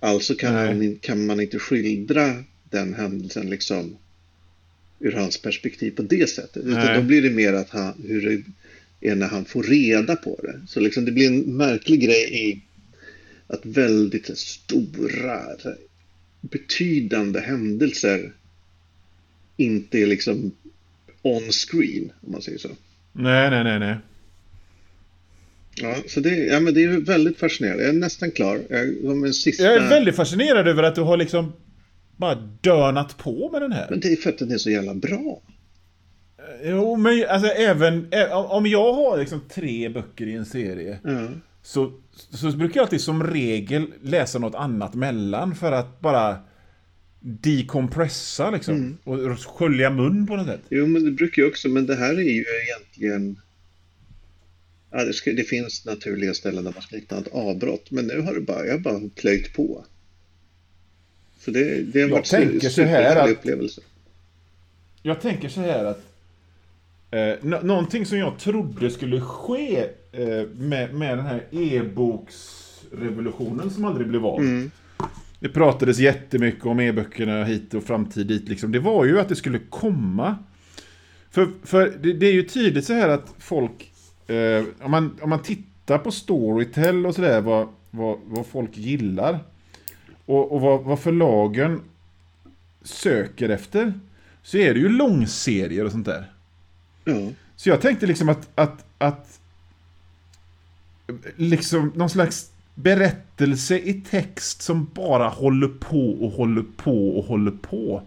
Alltså 0.00 0.34
kan, 0.34 0.54
man, 0.54 0.96
kan 1.00 1.26
man 1.26 1.40
inte 1.40 1.58
skildra 1.58 2.44
den 2.70 2.94
händelsen 2.94 3.50
liksom 3.50 3.96
ur 5.00 5.12
hans 5.12 5.42
perspektiv 5.42 5.90
på 5.90 6.02
det 6.02 6.30
sättet. 6.30 6.64
Utan 6.64 6.94
då 6.96 7.02
blir 7.02 7.22
det 7.22 7.30
mer 7.30 7.52
att 7.52 7.70
han, 7.70 7.94
hur 8.06 8.44
det 9.00 9.08
är 9.10 9.14
när 9.14 9.28
han 9.28 9.44
får 9.44 9.62
reda 9.62 10.16
på 10.16 10.40
det. 10.42 10.60
Så 10.68 10.80
liksom 10.80 11.04
det 11.04 11.12
blir 11.12 11.26
en 11.26 11.56
märklig 11.56 12.00
grej 12.00 12.50
i 12.50 12.62
att 13.46 13.66
väldigt 13.66 14.38
stora, 14.38 15.42
betydande 16.40 17.40
händelser 17.40 18.32
inte 19.56 19.98
är 19.98 20.06
liksom 20.06 20.52
on 21.26 21.52
screen, 21.52 22.12
om 22.20 22.32
man 22.32 22.42
säger 22.42 22.58
så. 22.58 22.68
Nej, 23.12 23.50
nej, 23.50 23.64
nej, 23.64 23.78
nej. 23.78 23.96
Ja, 25.74 25.96
så 26.08 26.20
det, 26.20 26.36
ja, 26.36 26.60
men 26.60 26.74
det 26.74 26.84
är 26.84 27.00
väldigt 27.00 27.38
fascinerande. 27.38 27.82
Jag 27.82 27.94
är 27.94 27.98
nästan 27.98 28.30
klar. 28.30 28.60
Jag, 28.70 29.26
en 29.26 29.34
sista... 29.34 29.62
jag 29.62 29.74
är 29.74 29.88
väldigt 29.88 30.16
fascinerad 30.16 30.68
över 30.68 30.82
att 30.82 30.94
du 30.94 31.00
har 31.00 31.16
liksom 31.16 31.52
bara 32.16 32.34
dönat 32.60 33.18
på 33.18 33.50
med 33.52 33.62
den 33.62 33.72
här. 33.72 33.86
Men 33.90 34.00
det 34.00 34.12
är 34.12 34.16
för 34.16 34.30
att 34.30 34.38
den 34.38 34.50
är 34.50 34.58
så 34.58 34.70
jävla 34.70 34.94
bra. 34.94 35.42
Jo, 36.64 36.96
men 36.96 37.24
alltså 37.28 37.48
även 37.48 38.08
om 38.32 38.66
jag 38.66 38.92
har 38.92 39.18
liksom 39.18 39.40
tre 39.48 39.88
böcker 39.88 40.26
i 40.26 40.32
en 40.32 40.46
serie 40.46 40.98
ja. 41.04 41.28
så, 41.62 41.92
så 42.30 42.50
brukar 42.50 42.76
jag 42.76 42.84
alltid 42.84 43.00
som 43.00 43.26
regel 43.26 43.86
läsa 44.02 44.38
något 44.38 44.54
annat 44.54 44.94
mellan 44.94 45.54
för 45.54 45.72
att 45.72 46.00
bara 46.00 46.36
decompressa 47.20 48.50
liksom. 48.50 48.74
Mm. 48.74 48.98
Och 49.04 49.38
skölja 49.38 49.90
mun 49.90 50.26
på 50.26 50.36
något 50.36 50.46
sätt. 50.46 50.62
Jo, 50.68 50.86
men 50.86 51.04
det 51.04 51.10
brukar 51.10 51.42
jag 51.42 51.48
också. 51.48 51.68
Men 51.68 51.86
det 51.86 51.96
här 51.96 52.14
är 52.14 52.22
ju 52.22 52.44
egentligen... 52.68 53.40
Ja, 54.90 55.04
det, 55.04 55.12
ska, 55.12 55.32
det 55.32 55.44
finns 55.44 55.84
naturliga 55.84 56.34
ställen 56.34 56.64
där 56.64 56.72
man 56.72 56.82
ska 56.82 56.96
hitta 56.96 57.18
ett 57.18 57.28
avbrott. 57.32 57.90
Men 57.90 58.06
nu 58.06 58.20
har 58.20 58.34
det 58.34 58.40
bara, 58.40 58.66
jag 58.66 58.82
bara 58.82 59.00
plöjt 59.14 59.52
på. 59.52 59.84
Så 61.38 61.50
det, 61.50 61.82
det 61.82 62.02
har 62.02 62.08
varit 62.08 62.32
en 62.32 62.60
superhärlig 62.60 63.32
upplevelse. 63.32 63.80
Jag 65.02 65.20
tänker 65.20 65.48
så 65.48 65.60
här 65.60 65.84
att 65.84 66.02
eh, 67.10 67.34
någonting 67.62 68.06
som 68.06 68.18
jag 68.18 68.38
trodde 68.38 68.90
skulle 68.90 69.20
ske 69.20 69.78
eh, 70.12 70.42
med, 70.58 70.94
med 70.94 71.18
den 71.18 71.26
här 71.26 71.46
e-boksrevolutionen 71.50 73.70
som 73.70 73.84
aldrig 73.84 74.08
blev 74.08 74.26
av. 74.26 74.40
Mm. 74.40 74.70
Det 75.40 75.48
pratades 75.48 75.98
jättemycket 75.98 76.66
om 76.66 76.80
e-böckerna 76.80 77.44
hit 77.44 77.74
och 77.74 77.84
framtid 77.84 78.26
dit 78.26 78.48
liksom. 78.48 78.72
Det 78.72 78.78
var 78.78 79.04
ju 79.04 79.20
att 79.20 79.28
det 79.28 79.36
skulle 79.36 79.58
komma. 79.58 80.36
För, 81.30 81.48
för 81.64 81.98
det, 82.00 82.12
det 82.12 82.26
är 82.26 82.32
ju 82.32 82.42
tydligt 82.42 82.84
så 82.84 82.92
här 82.92 83.08
att 83.08 83.34
folk, 83.38 83.92
eh, 84.26 84.64
om, 84.80 84.90
man, 84.90 85.18
om 85.22 85.30
man 85.30 85.42
tittar 85.42 85.98
på 85.98 86.10
Storytel 86.10 87.06
och 87.06 87.14
sådär, 87.14 87.40
vad, 87.40 87.68
vad, 87.90 88.18
vad 88.24 88.46
folk 88.46 88.76
gillar 88.76 89.38
och, 90.26 90.52
och 90.52 90.60
vad, 90.60 90.84
vad 90.84 91.00
förlagen 91.00 91.80
söker 92.82 93.48
efter, 93.48 93.94
så 94.42 94.56
är 94.56 94.74
det 94.74 94.80
ju 94.80 94.88
långserier 94.88 95.84
och 95.84 95.92
sånt 95.92 96.06
där. 96.06 96.32
Ja. 97.04 97.30
Så 97.56 97.68
jag 97.68 97.80
tänkte 97.80 98.06
liksom 98.06 98.28
att, 98.28 98.48
att, 98.54 98.84
att 98.98 99.40
liksom 101.36 101.92
någon 101.94 102.10
slags 102.10 102.52
berättelse 102.76 103.78
i 103.78 103.92
text 104.10 104.62
som 104.62 104.88
bara 104.94 105.28
håller 105.28 105.68
på 105.68 106.10
och 106.10 106.32
håller 106.32 106.64
på 106.76 107.18
och 107.18 107.24
håller 107.24 107.50
på. 107.50 108.02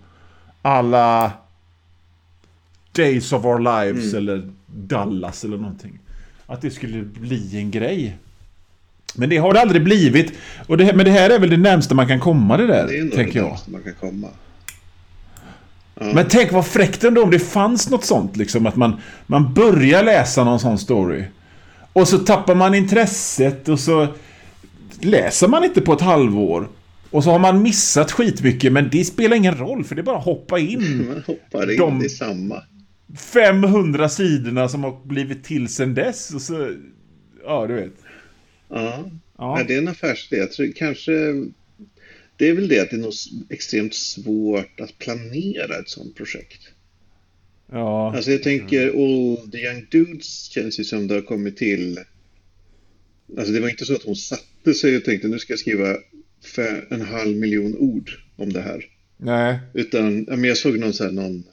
Alla 0.62 1.32
Days 2.92 3.34
of 3.34 3.46
Our 3.46 3.60
Lives 3.60 4.14
eller 4.14 4.52
Dallas 4.66 5.44
eller 5.44 5.58
någonting. 5.58 6.00
Att 6.46 6.62
det 6.62 6.72
skulle 6.72 7.02
bli 7.04 7.58
en 7.58 7.72
grej. 7.72 8.18
Men 9.16 9.30
det 9.30 9.38
har 9.38 9.54
det 9.54 9.62
aldrig 9.62 9.84
blivit. 9.84 10.34
Och 10.68 10.78
det, 10.78 10.94
men 10.96 11.06
det 11.06 11.12
här 11.12 11.30
är 11.30 11.40
väl 11.40 11.50
det 11.50 11.58
närmsta 11.58 11.96
man 11.96 12.08
kan 12.08 12.20
komma 12.20 12.58
det 12.58 12.68
där, 12.68 12.88
Det 12.88 12.98
är 12.98 13.04
nog 13.04 13.14
tänker 13.14 13.42
det 13.42 13.48
jag. 13.48 13.58
man 13.66 13.84
kan 13.84 13.94
komma. 13.94 14.28
Men 15.96 16.26
tänk 16.30 16.52
vad 16.52 16.66
fräckt 16.68 17.04
ändå 17.04 17.24
om 17.24 17.32
det 17.32 17.40
fanns 17.40 17.90
något 17.90 18.06
sånt 18.06 18.38
liksom. 18.38 18.66
Att 18.66 18.76
man, 18.76 19.02
man 19.28 19.54
börjar 19.54 20.04
läsa 20.04 20.44
någon 20.44 20.60
sån 20.60 20.78
story. 20.78 21.24
Och 21.94 22.08
så 22.08 22.18
tappar 22.18 22.56
man 22.56 22.76
intresset 22.76 23.70
och 23.70 23.80
så 23.80 24.08
läser 25.02 25.48
man 25.48 25.64
inte 25.64 25.82
på 25.82 25.94
ett 25.94 26.02
halvår. 26.02 26.70
Och 27.12 27.24
så 27.24 27.30
har 27.32 27.40
man 27.40 27.62
missat 27.62 28.12
skitmycket 28.12 28.72
men 28.74 28.90
det 28.92 29.06
spelar 29.06 29.36
ingen 29.36 29.58
roll 29.58 29.84
för 29.84 29.96
det 29.96 30.02
är 30.02 30.04
bara 30.04 30.18
att 30.18 30.26
hoppa 30.26 30.60
in. 30.60 31.06
Man 31.10 31.24
hoppar 31.28 31.72
in 31.72 31.78
De- 31.78 32.06
i 32.06 32.10
samma. 32.10 32.64
500 33.18 34.10
sidorna 34.10 34.70
som 34.70 34.84
har 34.84 35.06
blivit 35.06 35.44
till 35.44 35.68
sen 35.68 35.94
dess. 35.94 36.34
Och 36.34 36.42
så, 36.42 36.74
ja 37.44 37.68
du 37.68 37.74
vet. 37.74 37.94
Ja. 38.70 39.10
Ja. 39.38 39.64
Det 39.68 39.74
är 39.74 39.78
en 39.78 39.88
affärsidé. 39.88 40.38
Jag 40.38 40.52
tror 40.52 40.72
kanske... 40.76 41.12
Det 42.38 42.50
är 42.50 42.54
väl 42.54 42.68
det 42.68 42.80
att 42.80 42.90
det 42.90 42.96
är 42.96 43.00
nog 43.00 43.14
extremt 43.50 43.94
svårt 43.94 44.80
att 44.80 45.00
planera 45.00 45.80
ett 45.80 45.90
sånt 45.90 46.16
projekt. 46.16 46.62
Ja, 47.72 48.16
Alltså 48.16 48.32
jag 48.32 48.44
tänker 48.44 48.88
All 48.88 49.52
the 49.52 49.58
Young 49.58 49.86
Dudes 49.92 50.44
känns 50.52 50.80
ju 50.80 50.84
som 50.84 51.08
det 51.08 51.14
har 51.14 51.22
kommit 51.22 51.58
till. 51.58 52.00
Alltså 53.38 53.54
det 53.54 53.60
var 53.60 53.70
inte 53.70 53.86
så 53.86 53.96
att 53.96 54.04
hon 54.04 54.16
satte 54.16 54.74
sig 54.74 54.98
och 54.98 55.04
tänkte 55.06 55.28
nu 55.28 55.40
ska 55.40 55.54
jag 55.54 55.60
skriva 55.60 55.98
för 56.44 56.88
en 56.90 57.02
halv 57.02 57.38
miljon 57.38 57.76
ord 57.78 58.12
om 58.36 58.54
det 58.54 58.62
här. 58.62 58.86
nej. 59.18 59.60
Utan 59.74 60.22
men 60.22 60.44
jag 60.44 60.58
såg 60.58 60.80
någon 60.80 60.94
så 60.94 61.04
här 61.04 61.12
någon, 61.12 61.44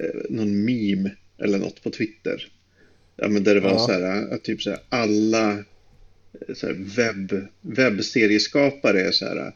eh, 0.00 0.20
någon 0.30 0.64
meme 0.64 1.10
eller 1.38 1.58
något 1.58 1.82
på 1.82 1.90
Twitter. 1.90 2.48
Ja, 3.16 3.28
men 3.28 3.44
där 3.44 3.54
det 3.54 3.60
var 3.60 3.70
Ja. 3.70 3.78
så 3.78 3.92
här, 3.92 4.34
att 4.34 4.44
typ 4.44 4.62
så 4.62 4.70
här, 4.70 4.78
alla 4.88 5.52
eh, 5.52 6.54
så 6.54 6.66
här, 6.66 6.74
webb, 6.96 7.46
webbserieskapare 7.60 9.00
är 9.00 9.10
så 9.12 9.24
här. 9.26 9.52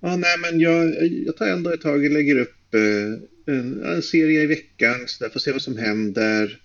Ja, 0.00 0.16
nej, 0.16 0.38
men 0.42 0.60
jag, 0.60 1.06
jag 1.26 1.36
tar 1.36 1.46
en 1.46 1.62
dag 1.62 1.74
i 1.74 1.78
taget, 1.78 2.12
lägger 2.12 2.36
upp 2.38 2.74
eh, 2.74 3.54
en, 3.54 3.84
en 3.84 4.02
serie 4.02 4.42
i 4.42 4.46
veckan, 4.46 4.94
så 5.06 5.24
där 5.24 5.30
får 5.30 5.40
se 5.40 5.52
vad 5.52 5.62
som 5.62 5.76
händer. 5.78 6.60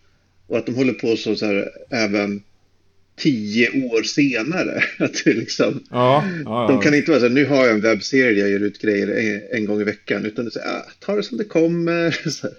Och 0.47 0.57
att 0.57 0.65
de 0.65 0.75
håller 0.75 0.93
på 0.93 1.15
så, 1.17 1.35
så 1.35 1.45
här 1.45 1.69
även 1.89 2.43
tio 3.15 3.85
år 3.85 4.03
senare. 4.03 4.83
Att 4.99 5.25
liksom, 5.25 5.83
Ja, 5.89 6.25
ja, 6.45 6.67
de 6.67 6.75
ja. 6.75 6.81
kan 6.81 6.93
inte 6.93 7.11
vara 7.11 7.19
så 7.19 7.27
här, 7.27 7.33
nu 7.33 7.45
har 7.45 7.65
jag 7.65 7.75
en 7.75 7.81
webbserie, 7.81 8.39
jag 8.39 8.49
gör 8.49 8.59
ut 8.59 8.81
grejer 8.81 9.07
en, 9.07 9.57
en 9.57 9.65
gång 9.65 9.81
i 9.81 9.83
veckan. 9.83 10.25
Utan 10.25 10.45
det 10.45 10.49
är 10.49 10.51
så 10.51 10.59
här, 10.59 10.79
ah, 10.79 10.91
ta 10.99 11.15
det 11.15 11.23
som 11.23 11.37
det 11.37 11.43
kommer. 11.43 12.17
Här, 12.41 12.53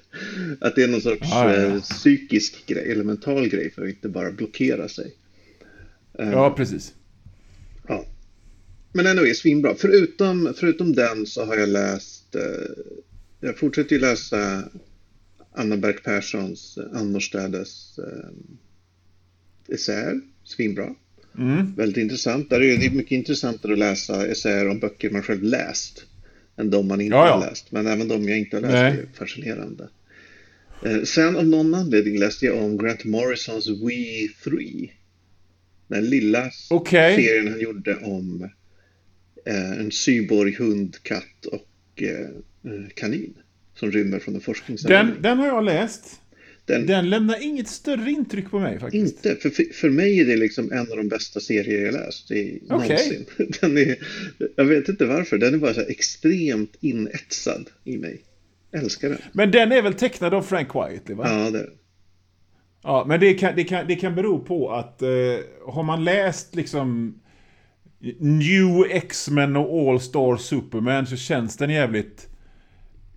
att 0.60 0.74
det 0.74 0.82
är 0.82 0.88
någon 0.88 1.00
sorts 1.00 1.32
eh, 1.32 1.80
psykisk 1.80 2.66
grej, 2.66 2.90
eller 2.90 3.04
mental 3.04 3.48
grej 3.48 3.70
för 3.70 3.82
att 3.82 3.88
inte 3.88 4.08
bara 4.08 4.30
blockera 4.32 4.88
sig. 4.88 5.14
Eh, 6.18 6.30
ja, 6.30 6.54
precis. 6.56 6.92
ja. 7.88 8.06
Men 8.92 9.06
ändå 9.06 9.26
är 9.26 9.34
svinbra. 9.34 9.74
Förutom, 9.78 10.54
förutom 10.56 10.92
den 10.92 11.26
så 11.26 11.44
har 11.44 11.56
jag 11.56 11.68
läst, 11.68 12.34
eh, 12.34 12.42
jag 13.40 13.58
fortsätter 13.58 13.92
ju 13.92 14.00
läsa 14.00 14.64
Anna 15.54 15.76
Berg 15.76 15.94
Perssons 15.94 16.78
eh, 16.78 17.00
Annorstädes 17.00 17.98
eh, 17.98 18.30
essäer. 19.74 20.20
Svinbra. 20.44 20.94
Mm. 21.38 21.74
Väldigt 21.74 21.96
intressant. 21.96 22.50
Där 22.50 22.62
är 22.62 22.76
det 22.76 22.90
mycket 22.94 23.12
intressantare 23.12 23.72
att 23.72 23.78
läsa 23.78 24.26
essäer 24.26 24.68
om 24.68 24.78
böcker 24.78 25.10
man 25.10 25.22
själv 25.22 25.42
läst 25.42 26.04
än 26.56 26.70
de 26.70 26.88
man 26.88 27.00
inte 27.00 27.14
Ja, 27.16 27.26
ja. 27.26 27.32
har 27.34 27.40
läst. 27.46 27.72
Men 27.72 27.86
även 27.86 28.08
de 28.08 28.28
jag 28.28 28.38
inte 28.38 28.56
har 28.56 28.60
läst 28.60 28.72
Nej. 28.72 28.92
är 28.92 29.06
fascinerande. 29.18 29.88
Eh, 30.84 31.02
sen 31.02 31.36
av 31.36 31.46
någon 31.46 31.74
anledning 31.74 32.18
läste 32.18 32.46
jag 32.46 32.64
om 32.64 32.78
Grant 32.78 33.04
Morrisons 33.04 33.68
We 33.68 34.28
Three. 34.44 34.92
Den 35.88 36.10
lilla 36.10 36.50
Okej. 36.70 37.16
serien 37.16 37.48
han 37.52 37.60
gjorde 37.60 37.96
om 37.96 38.48
eh, 39.46 39.72
en 39.72 39.90
syborg, 39.90 40.54
hund, 40.54 40.96
katt 41.02 41.46
och 41.46 42.02
eh, 42.02 42.28
kanin 42.94 43.34
som 43.74 43.90
rymmer 43.92 44.18
från 44.18 44.34
en 44.34 44.40
forskningsanläggning. 44.40 45.12
Den, 45.14 45.22
den 45.22 45.38
har 45.38 45.46
jag 45.46 45.64
läst. 45.64 46.20
Den, 46.64 46.86
Den 46.86 47.10
lämnar 47.10 47.42
inget 47.42 47.68
större 47.68 48.10
intryck 48.10 48.50
på 48.50 48.58
mig 48.58 48.78
faktiskt. 48.78 49.16
Inte, 49.16 49.40
för, 49.40 49.50
för, 49.50 49.64
för 49.64 49.90
mig 49.90 50.20
är 50.20 50.24
det 50.24 50.36
liksom 50.36 50.72
en 50.72 50.90
av 50.90 50.96
de 50.96 51.08
bästa 51.08 51.40
serier 51.40 51.84
jag 51.84 51.94
läst 51.94 52.30
i, 52.30 52.62
Okej. 52.70 52.88
någonsin. 52.88 53.26
Den 53.60 53.78
är, 53.78 53.96
jag 54.56 54.64
vet 54.64 54.88
inte 54.88 55.04
varför, 55.06 55.38
den 55.38 55.54
är 55.54 55.58
bara 55.58 55.74
så 55.74 55.80
extremt 55.80 56.76
inetsad 56.80 57.70
i 57.84 57.98
mig. 57.98 58.22
Älskar 58.72 59.08
den. 59.08 59.18
Men 59.32 59.50
den 59.50 59.72
är 59.72 59.82
väl 59.82 59.94
tecknad 59.94 60.34
av 60.34 60.42
Frank 60.42 60.68
Whiteley 60.68 61.16
va? 61.16 61.24
Ja, 61.28 61.50
det 61.50 61.58
är. 61.58 61.70
Ja, 62.82 63.04
men 63.08 63.20
det 63.20 63.34
kan, 63.34 63.56
det 63.56 63.64
kan, 63.64 63.86
det 63.86 63.94
kan 63.94 64.14
bero 64.14 64.44
på 64.44 64.70
att 64.72 65.02
eh, 65.02 65.08
har 65.66 65.82
man 65.82 66.04
läst 66.04 66.54
liksom 66.54 67.18
New 68.18 68.84
X-Men 68.90 69.56
och 69.56 69.90
All 69.90 70.00
Star 70.00 70.36
Superman 70.36 71.06
så 71.06 71.16
känns 71.16 71.56
den 71.56 71.70
jävligt 71.70 72.28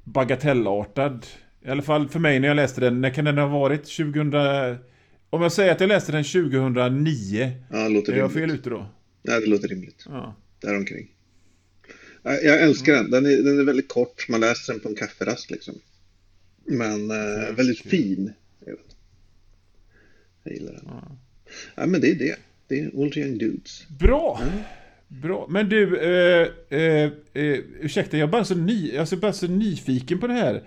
bagatellartad. 0.03 1.25
I 1.65 1.69
alla 1.69 1.82
fall 1.82 2.10
för 2.10 2.19
mig 2.19 2.39
när 2.39 2.47
jag 2.47 2.56
läste 2.56 2.82
den. 2.82 3.01
När 3.01 3.10
kan 3.10 3.25
den 3.25 3.38
ha 3.38 3.47
varit? 3.47 3.84
2000... 3.84 4.34
Om 5.30 5.41
jag 5.41 5.51
säger 5.51 5.71
att 5.71 5.80
jag 5.80 5.88
läste 5.88 6.12
den 6.12 6.23
2009. 6.23 7.51
Ja, 7.71 7.78
det 7.78 7.89
låter 7.89 8.13
Är 8.13 8.17
jag 8.17 8.34
fel 8.34 8.51
ute 8.51 8.69
då? 8.69 8.89
Nej, 9.21 9.41
det 9.41 9.47
låter 9.47 9.67
rimligt. 9.67 10.06
Ja. 10.10 10.36
Däromkring. 10.60 11.08
Ja, 12.23 12.34
Jag 12.34 12.62
älskar 12.62 12.93
den. 12.93 13.12
Den 13.12 13.25
är, 13.25 13.43
den 13.43 13.60
är 13.60 13.63
väldigt 13.63 13.88
kort. 13.88 14.30
Man 14.30 14.39
läser 14.39 14.73
den 14.73 14.80
på 14.80 14.89
en 14.89 14.95
kafferast 14.95 15.51
liksom. 15.51 15.75
Men 16.65 17.12
eh, 17.12 17.56
väldigt 17.56 17.80
fin. 17.80 18.34
Jag 20.43 20.54
gillar 20.54 20.73
den. 20.73 20.89
Ja, 21.75 21.86
men 21.86 22.01
det 22.01 22.12
är 22.12 22.15
det. 22.15 22.36
Det 22.67 22.80
är 22.80 23.10
the 23.10 23.19
Young 23.19 23.38
Dudes. 23.38 23.88
Bra! 23.99 24.41
Bra. 25.08 25.47
Men 25.49 25.69
du, 25.69 25.97
eh, 25.97 26.47
eh, 26.69 27.12
eh, 27.34 27.60
ursäkta, 27.82 28.17
jag 28.17 28.28
är 28.28 28.32
bara 28.32 28.45
så, 28.45 28.56
ny, 28.56 28.91
jag 28.93 29.13
är 29.13 29.17
bara 29.17 29.34
så 29.34 29.47
nyfiken 29.47 30.19
på 30.19 30.28
det 30.28 30.34
här. 30.34 30.63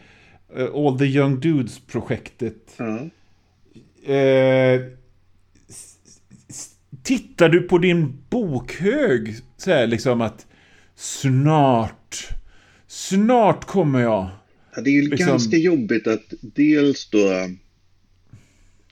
Eh, 0.57 0.75
All 0.75 0.99
the 0.99 1.05
Young 1.05 1.41
Dudes-projektet. 1.41 2.75
Ja. 2.77 3.09
Eh, 4.15 4.81
tittar 7.03 7.49
du 7.49 7.61
på 7.63 7.79
din 7.79 8.23
bokhög 8.31 9.35
så 9.57 9.71
här 9.71 9.87
liksom 9.87 10.21
att 10.21 10.47
snart, 10.97 12.29
snart 12.87 13.65
kommer 13.65 14.01
jag. 14.01 14.29
Ja, 14.77 14.83
det 14.83 14.91
är 14.91 14.95
ju 15.03 15.11
Liksom- 15.11 15.27
ganska 15.27 15.57
jobbigt 15.57 16.07
att 16.07 16.25
dels 16.41 17.11
då 17.11 17.29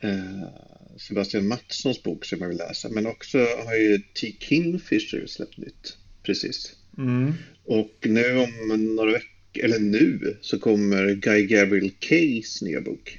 eh, 0.01 0.49
Sebastian 0.97 1.49
Mattssons 1.49 2.03
bok 2.03 2.25
som 2.25 2.39
jag 2.41 2.49
vill 2.49 2.57
läsa, 2.59 2.89
men 2.89 3.07
också 3.07 3.39
har 3.39 3.75
ju 3.75 3.99
T. 3.99 4.37
Kingfisher 4.41 5.27
släppt 5.27 5.59
nytt. 5.59 5.97
Precis. 6.23 6.77
Mm. 6.99 7.33
Och 7.65 7.97
nu 8.03 8.39
om 8.39 8.95
några 8.97 9.13
veckor, 9.13 9.29
eller 9.59 9.79
nu, 9.79 10.37
så 10.41 10.59
kommer 10.59 11.15
Guy 11.15 11.47
Gabriel 11.47 11.91
Kays 11.99 12.63
nya 12.63 12.81
bok. 12.81 13.19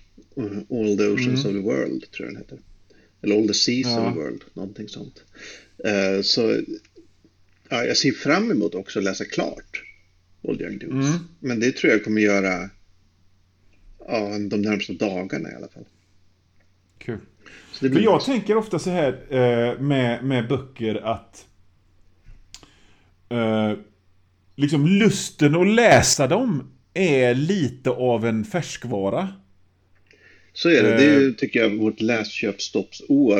All 0.70 0.98
the 0.98 1.08
Oceans 1.08 1.46
of 1.46 1.52
the 1.52 1.60
World, 1.60 2.12
tror 2.12 2.28
jag 2.28 2.36
den 2.36 2.38
heter. 2.38 2.60
Eller 3.22 3.36
All 3.36 3.48
the 3.48 3.54
Seas 3.54 3.88
Ja. 3.88 4.08
of 4.08 4.14
the 4.14 4.20
World, 4.20 4.42
någonting 4.54 4.90
sånt. 4.90 5.24
Eh, 5.86 6.22
så 6.22 6.62
ja, 7.70 7.86
jag 7.86 7.98
ser 7.98 8.12
fram 8.12 8.52
emot 8.52 8.76
också 8.76 9.00
att 9.00 9.06
läsa 9.06 9.26
klart 9.26 9.84
All 10.48 10.62
Young 10.62 10.78
Dudes. 10.78 11.08
Mm. 11.08 11.20
Men 11.40 11.60
det 11.60 11.72
tror 11.72 11.92
jag 11.94 12.04
kommer 12.04 12.22
göra 12.22 12.70
ja, 14.08 14.38
de 14.50 14.62
närmaste 14.62 14.94
dagarna 14.94 15.52
i 15.52 15.56
alla 15.56 15.68
fall. 15.68 15.86
Kul. 16.98 17.18
Det 17.74 17.80
För 17.80 17.90
blir 17.90 18.04
jag 18.04 18.26
tänker 18.26 18.58
ofta 18.58 18.80
så 18.80 18.90
här 18.90 19.14
eh, 19.30 19.80
med, 19.82 20.24
med 20.24 20.48
böcker 20.48 20.96
att 20.96 21.46
eh, 23.30 23.74
liksom 24.58 24.88
lusten 24.88 25.56
att 25.56 25.68
läsa 25.68 26.28
dem 26.28 26.64
är 26.94 27.34
lite 27.36 27.90
av 27.90 28.26
en 28.26 28.44
färskvara. 28.46 29.28
Så 30.54 30.70
är 30.70 30.84
det. 30.84 30.90
Det 30.98 31.06
Eh. 31.16 31.24
är, 31.28 31.32
tycker 31.32 31.60
jag 31.60 31.78
vårt 31.78 32.02
läsköpsstoppsår 32.02 33.40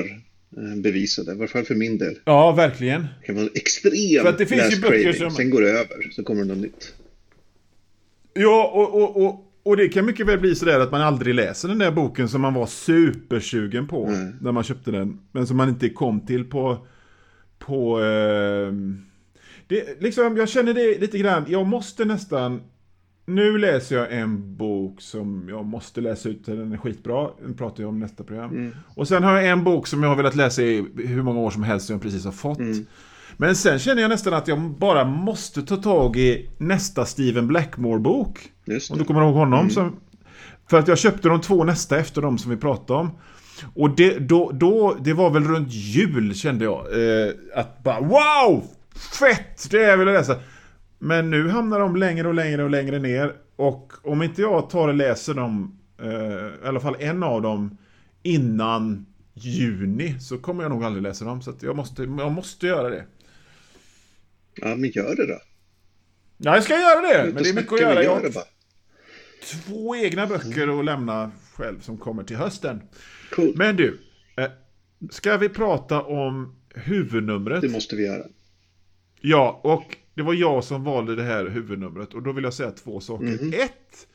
eh, 0.58 0.76
bevisade. 0.82 1.32
I 1.32 1.36
varje 1.36 1.48
fall 1.48 1.64
för 1.66 1.76
min 1.76 1.98
del. 1.98 2.16
Ja, 2.26 2.52
verkligen. 2.52 3.02
Det 3.22 3.26
kan 3.26 3.36
vara 3.36 3.48
extrem 3.56 4.22
För 4.24 4.30
att 4.30 4.38
det 4.38 4.46
finns 4.46 4.74
ju 4.78 4.82
böcker 4.82 5.14
som- 5.14 5.32
Sen 5.32 5.50
går 5.50 5.62
det 5.62 5.70
över, 5.70 6.12
så 6.12 6.24
kommer 6.24 6.42
det 6.42 6.48
något 6.48 6.58
nytt. 6.58 6.94
Ja, 8.34 8.72
och, 8.74 9.02
och, 9.02 9.26
och, 9.26 9.44
och 9.64 9.78
det 9.78 9.88
kan 9.90 10.06
mycket 10.06 10.28
väl 10.28 10.40
bli 10.40 10.56
sådär 10.56 10.80
att 10.80 10.92
man 10.92 11.02
aldrig 11.02 11.36
läser 11.36 11.68
den 11.68 11.78
där 11.78 11.92
boken 11.92 12.30
som 12.30 12.42
man 12.42 12.54
var 12.54 12.66
supersugen 12.68 13.88
på 13.88 14.08
Mm. 14.08 14.36
när 14.42 14.52
man 14.52 14.64
köpte 14.64 14.92
den. 14.92 15.20
Men 15.32 15.48
som 15.48 15.58
man 15.58 15.70
inte 15.70 15.90
kom 15.90 16.26
till 16.26 16.44
på... 16.46 16.88
på 17.60 18.00
ehm, 18.00 19.04
det, 19.68 20.02
liksom, 20.02 20.38
jag 20.38 20.50
känner 20.50 20.74
det 20.74 21.00
lite 21.00 21.18
grann, 21.18 21.46
jag 21.48 21.68
måste 21.68 22.06
nästan 22.06 22.62
nu 23.28 23.58
läser 23.58 23.96
jag 23.96 24.14
en 24.14 24.58
bok 24.58 25.02
som 25.02 25.46
jag 25.50 25.66
måste 25.66 26.02
läsa 26.02 26.30
ut, 26.30 26.46
den 26.46 26.72
är 26.72 26.78
skitbra. 26.78 27.30
Den 27.42 27.54
pratar 27.58 27.84
jag 27.84 27.90
om 27.90 28.00
nästa 28.00 28.24
program. 28.24 28.50
Mm. 28.50 28.76
Och 28.96 29.08
sen 29.08 29.24
har 29.24 29.36
jag 29.36 29.48
en 29.48 29.64
bok 29.64 29.88
som 29.88 30.04
jag 30.04 30.10
har 30.10 30.16
velat 30.16 30.36
läsa 30.36 30.62
i 30.62 30.86
hur 30.96 31.22
många 31.22 31.40
år 31.40 31.52
som 31.52 31.64
helst 31.64 31.88
som 31.88 31.94
jag 31.94 32.02
precis 32.02 32.26
har 32.26 32.32
fått. 32.32 32.60
Mm. 32.60 32.86
Men 33.38 33.56
sen 33.56 33.80
känner 33.80 34.02
jag 34.02 34.10
nästan 34.10 34.34
att 34.34 34.48
jag 34.48 34.60
bara 34.60 35.06
måste 35.06 35.62
ta 35.62 35.76
tag 35.76 36.18
i 36.18 36.50
nästa 36.58 37.06
Steven 37.06 37.48
Blackmore-bok. 37.48 38.52
Om 38.92 38.98
du 38.98 39.04
kommer 39.04 39.22
ihåg 39.22 39.36
honom. 39.36 39.60
Mm. 39.60 39.72
Som, 39.72 39.96
för 40.70 40.80
att 40.80 40.88
jag 40.88 40.98
köpte 40.98 41.28
de 41.28 41.42
två 41.42 41.64
nästa 41.64 41.98
efter 41.98 42.22
de 42.22 42.38
som 42.38 42.52
vi 42.52 42.58
pratade 42.58 43.00
om. 43.00 43.10
Och 43.76 43.96
det, 43.96 44.20
då, 44.20 44.52
då, 44.54 44.98
det 45.00 45.14
var 45.14 45.30
väl 45.30 45.44
runt 45.44 45.72
jul 45.72 46.36
kände 46.36 46.66
jag. 46.66 46.80
Eh, 46.80 47.34
att 47.56 47.84
bara 47.84 48.00
wow! 48.00 48.64
Fett! 48.98 49.70
Det 49.72 49.84
är 49.84 49.98
vill 49.98 50.08
jag 50.08 50.14
läsa. 50.14 50.40
Men 51.00 51.30
nu 51.30 51.50
hamnar 51.50 51.80
de 51.80 51.96
längre 51.96 52.28
och 52.28 52.34
längre 52.34 52.64
och 52.64 52.70
längre 52.70 53.00
ner. 53.00 53.36
Och 53.56 53.94
om 54.04 54.24
inte 54.24 54.42
jag 54.42 54.70
tar 54.70 54.88
och 54.88 54.94
läser 54.94 55.34
dem, 55.34 55.80
eh, 56.02 56.66
i 56.66 56.68
alla 56.68 56.80
fall 56.80 56.96
en 57.00 57.24
av 57.24 57.42
dem, 57.42 57.78
innan 58.24 59.06
juni 59.34 60.20
så 60.20 60.38
kommer 60.38 60.64
jag 60.64 60.70
nog 60.70 60.84
aldrig 60.84 61.04
läsa 61.04 61.26
dem. 61.26 61.42
Så 61.42 61.54
jag, 61.62 61.76
måste, 61.76 62.04
jag 62.04 62.32
måste 62.32 62.68
göra 62.68 62.90
det. 62.90 63.06
Ja, 64.56 64.76
men 64.76 64.90
gör 64.90 65.16
det 65.16 65.28
då. 65.28 65.40
Ja, 66.38 66.56
jag 66.56 66.64
ska 66.64 66.74
göra 66.74 67.02
det. 67.02 67.34
Men 67.34 67.44
det 67.44 67.50
är 67.50 67.54
mycket 67.54 67.74
att 67.74 67.82
göra. 67.82 68.04
Jag 68.04 68.16
har 68.16 68.32
två 69.44 69.96
egna 69.96 70.28
böcker 70.28 70.80
att 70.80 70.86
lämna 70.86 71.32
själv 71.54 71.80
som 71.80 71.98
kommer 71.98 72.24
till 72.24 72.36
hösten. 72.38 72.82
Cool. 73.32 73.54
Men 73.56 73.76
du, 73.76 74.00
eh, 74.38 74.52
ska 75.10 75.38
vi 75.38 75.50
prata 75.50 76.02
om 76.02 76.56
huvudnumret? 76.76 77.62
Det 77.62 77.70
måste 77.70 77.96
vi 77.96 78.06
göra. 78.06 78.24
Ja, 79.22 79.60
och 79.64 79.98
det 80.14 80.22
var 80.22 80.34
jag 80.34 80.64
som 80.64 80.84
valde 80.84 81.16
det 81.16 81.24
här 81.24 81.46
huvudnumret 81.46 82.14
och 82.14 82.24
då 82.24 82.32
vill 82.32 82.44
jag 82.44 82.54
säga 82.54 82.72
två 82.72 83.00
saker. 83.00 83.40
Mm. 83.42 83.54
Ett, 83.54 84.08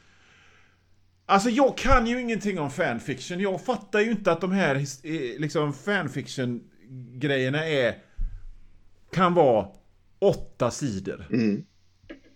Alltså 1.27 1.51
jag 1.51 1.77
kan 1.77 2.07
ju 2.07 2.21
ingenting 2.21 2.59
om 2.59 2.71
fanfiction. 2.71 3.41
Jag 3.41 3.65
fattar 3.65 4.01
ju 4.01 4.11
inte 4.11 4.33
att 4.33 4.41
de 4.41 4.53
här 4.53 4.75
eh, 4.77 5.41
liksom 5.41 5.73
fanfiction-grejerna 5.73 7.69
är... 7.69 7.95
Kan 9.13 9.35
vara 9.35 9.67
åtta 10.19 10.71
sidor. 10.71 11.27
Mm. 11.31 11.65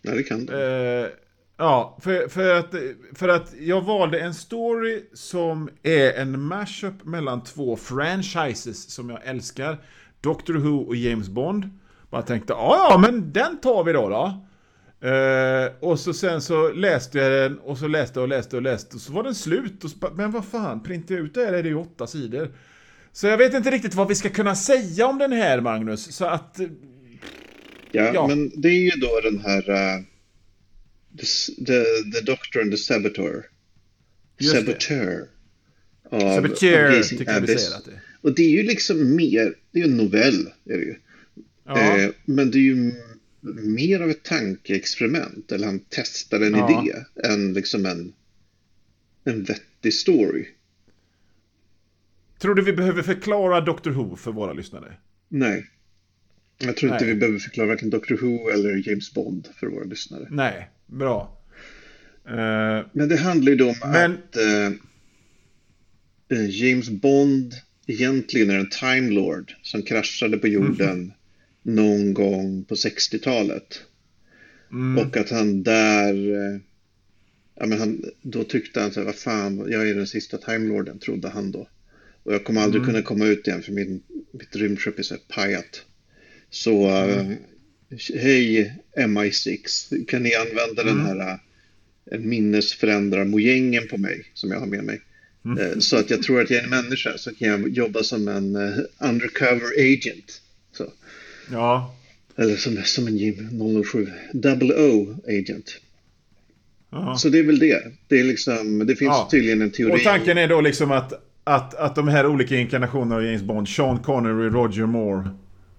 Ja, 0.03 0.15
det 0.15 0.23
kan 0.23 0.47
det. 0.47 0.65
Eh, 0.65 1.09
ja, 1.57 1.99
för, 2.03 2.29
för, 2.29 2.55
att, 2.55 2.75
för 3.15 3.29
att 3.29 3.55
jag 3.61 3.83
valde 3.83 4.21
en 4.21 4.35
story 4.35 5.05
som 5.13 5.71
är 5.83 6.13
en 6.13 6.41
mashup 6.43 7.05
mellan 7.05 7.45
två 7.45 7.77
franchises 7.77 8.91
som 8.91 9.11
jag 9.11 9.21
älskar. 9.25 9.79
Doctor 10.21 10.55
Who 10.55 10.79
och 10.79 10.97
James 10.97 11.29
Bond. 11.29 11.71
Man 12.11 12.25
tänkte, 12.25 12.53
ja 12.53 12.89
ja 12.91 12.99
men 12.99 13.33
den 13.33 13.61
tar 13.61 13.85
vi 13.85 13.93
då 13.93 14.09
då. 14.09 14.47
Uh, 15.05 15.73
och 15.81 16.01
så 16.01 16.13
sen 16.13 16.41
så 16.41 16.73
läste 16.73 17.19
jag 17.19 17.33
den 17.33 17.59
och 17.59 17.79
så 17.79 17.89
läste 17.89 18.21
och 18.21 18.29
läste 18.29 18.57
och 18.57 18.63
läste 18.63 18.97
och 18.97 19.03
så 19.03 19.13
var 19.13 19.23
den 19.23 19.35
slut. 19.35 19.85
Och 19.85 19.91
så, 19.91 19.97
men 20.17 20.31
vad 20.31 20.45
fan, 20.45 20.83
printa 20.83 21.15
ut 21.15 21.35
det 21.35 21.45
här 21.45 21.53
är 21.53 21.63
det 21.63 21.69
ju 21.69 21.75
åtta 21.75 22.07
sidor. 22.07 22.51
Så 23.13 23.27
jag 23.27 23.39
vet 23.39 23.55
inte 23.55 23.71
riktigt 23.71 23.95
vad 23.95 24.09
vi 24.09 24.15
ska 24.15 24.29
kunna 24.29 24.55
säga 24.55 25.07
om 25.07 25.19
den 25.19 25.33
här 25.33 25.61
Magnus. 25.61 26.13
Så 26.17 26.25
att... 26.25 26.61
Ja, 27.93 28.11
ja. 28.15 28.27
men 28.27 28.61
det 28.61 28.69
är 28.69 28.83
ju 28.83 28.91
då 28.91 29.21
den 29.23 29.41
här... 29.41 29.71
Uh, 29.71 30.03
the, 31.19 31.27
the, 31.65 31.85
the 32.13 32.21
Doctor 32.25 32.61
and 32.61 32.71
the 32.71 32.77
Saboteur. 32.77 33.43
Saboteur. 34.53 35.29
Av, 36.11 36.21
Saboteur 36.21 37.03
tycker 37.03 37.33
jag 37.33 37.41
vi 37.41 37.47
säger 37.47 37.77
att 37.77 37.85
det 37.85 37.91
är. 37.91 38.01
Och 38.21 38.35
det 38.35 38.43
är 38.43 38.51
ju 38.51 38.63
liksom 38.63 39.17
mer, 39.17 39.55
det 39.73 39.81
är 39.81 39.85
ju 39.85 39.91
en 39.91 39.97
novell. 39.97 40.47
Är 40.65 40.79
det 40.79 40.85
ju. 40.85 40.95
Ja. 41.67 41.99
Eh, 41.99 42.11
men 42.25 42.51
det 42.51 42.59
är 42.59 42.63
ju 42.63 42.93
mer 43.63 44.01
av 44.01 44.11
ett 44.11 44.23
tankeexperiment. 44.23 45.53
Eller 45.53 45.67
han 45.67 45.81
testar 45.89 46.41
en 46.41 46.55
ja. 46.55 46.85
idé 46.85 46.95
än 47.29 47.53
liksom 47.53 47.87
en, 47.87 48.13
en 49.25 49.43
vettig 49.43 49.95
story. 49.95 50.47
Tror 52.39 52.55
du 52.55 52.63
vi 52.63 52.73
behöver 52.73 53.03
förklara 53.03 53.61
Doctor 53.61 53.91
Who 53.91 54.17
för 54.17 54.33
våra 54.33 54.53
lyssnare? 54.53 54.95
Nej. 55.29 55.67
Jag 56.59 56.77
tror 56.77 56.91
Nej. 56.91 56.97
inte 56.97 57.07
vi 57.07 57.15
behöver 57.15 57.39
förklara 57.39 57.69
varken 57.69 57.91
Doctor 57.91 58.17
Who 58.17 58.51
eller 58.51 58.89
James 58.89 59.15
Bond 59.15 59.49
för 59.57 59.67
våra 59.67 59.85
lyssnare. 59.85 60.29
Nej, 60.31 60.71
bra. 60.87 61.43
Uh, 62.29 62.87
Men 62.93 63.09
det 63.09 63.17
handlar 63.17 63.53
ju 63.53 63.59
då 63.59 63.69
om 63.69 63.77
men... 63.85 64.13
att 64.13 64.37
uh, 66.31 66.51
James 66.51 66.91
Bond 66.91 67.55
egentligen 67.87 68.51
är 68.51 68.59
en 68.59 68.71
Time 68.71 69.11
Lord 69.11 69.55
som 69.63 69.83
kraschade 69.83 70.39
på 70.39 70.49
jorden 70.49 70.91
mm 70.91 71.13
någon 71.67 72.15
gång 72.15 72.65
på 72.65 72.75
60-talet. 72.75 73.83
Mm. 74.73 74.99
Och 74.99 75.17
att 75.17 75.31
han 75.31 75.63
där, 75.63 76.15
eh, 76.15 76.61
ja 77.55 77.67
men 77.67 77.79
han, 77.79 78.05
då 78.23 78.45
tyckte 78.45 78.81
han 78.81 78.93
så 78.93 79.01
här, 79.01 79.07
vad 79.07 79.15
fan, 79.15 79.67
jag 79.71 79.89
är 79.89 79.95
den 79.95 80.07
sista 80.07 80.39
timelorden, 80.39 80.99
trodde 80.99 81.29
han 81.29 81.53
då. 81.53 81.69
Och 82.23 82.35
jag 82.35 82.45
kommer 82.45 82.61
aldrig 82.61 82.83
mm. 82.83 82.93
kunna 82.93 83.03
komma 83.03 83.27
ut 83.27 83.47
igen 83.47 83.63
för 83.63 83.73
min, 83.73 84.03
mitt 84.33 84.57
rymdskepp 84.57 84.99
är 84.99 85.03
så 85.03 85.15
här 85.15 85.23
pajat. 85.29 85.83
Så, 86.51 86.89
mm. 86.89 87.31
uh, 87.31 87.37
hej 88.15 88.75
MI6, 88.97 90.05
kan 90.07 90.23
ni 90.23 90.35
använda 90.35 90.85
den 90.85 91.01
mm. 91.01 91.07
här 91.07 91.39
uh, 92.13 92.21
minnesförändrarmojängen 92.21 93.89
på 93.89 93.99
mig 93.99 94.31
som 94.35 94.51
jag 94.51 94.61
har 94.61 94.67
med 94.67 94.85
mig? 94.85 95.01
Uh, 95.47 95.79
så 95.79 95.97
att 95.97 96.11
jag 96.11 96.23
tror 96.23 96.41
att 96.41 96.51
jag 96.51 96.61
är 96.61 96.65
en 96.65 96.71
människa 96.71 97.19
så 97.19 97.35
kan 97.35 97.49
jag 97.49 97.69
jobba 97.69 98.03
som 98.03 98.29
en 98.29 98.57
undercover 98.99 99.95
agent. 99.95 100.43
Ja. 101.53 101.95
Eller 102.37 102.57
som, 102.57 102.77
som 102.85 103.07
en 103.07 103.17
Jim 103.17 103.85
007. 103.85 104.07
Double 104.33 104.75
O 104.75 105.17
agent. 105.29 105.81
Ja. 106.91 107.17
Så 107.17 107.29
det 107.29 107.39
är 107.39 107.43
väl 107.43 107.59
det. 107.59 107.83
Det, 108.09 108.21
är 108.21 108.25
liksom, 108.25 108.79
det 108.87 108.97
finns 108.97 109.09
ja. 109.09 109.29
tydligen 109.31 109.63
en 109.63 109.71
teori. 109.71 109.93
Och 109.93 110.05
tanken 110.05 110.39
är 110.39 110.49
då 110.49 110.61
liksom 110.61 110.91
att, 110.91 111.13
att, 111.45 111.75
att 111.75 111.95
de 111.95 112.09
här 112.09 112.27
olika 112.27 112.57
inkarnationerna 112.57 113.17
av 113.17 113.25
James 113.25 113.43
Bond, 113.43 113.69
Sean 113.69 113.99
Connery, 113.99 114.49
Roger 114.49 114.87
Moore, 114.87 115.31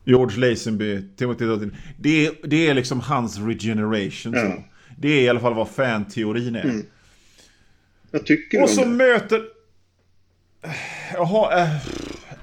George 0.05 0.49
Lazenby, 0.49 1.01
Timothy 1.17 1.45
Dalton. 1.45 1.75
Det, 1.99 2.31
det 2.43 2.67
är 2.67 2.73
liksom 2.73 2.99
hans 2.99 3.37
regeneration. 3.37 4.33
Ja. 4.33 4.41
Så. 4.41 4.63
Det 4.97 5.07
är 5.07 5.21
i 5.21 5.29
alla 5.29 5.39
fall 5.39 5.53
vad 5.53 5.69
fan-teorin 5.69 6.55
är. 6.55 6.63
Mm. 6.63 6.85
Jag 8.11 8.25
tycker 8.25 8.63
Och 8.63 8.69
så 8.69 8.81
det. 8.81 8.87
möter... 8.87 9.41
Jaha, 11.13 11.63
äh, 11.63 11.69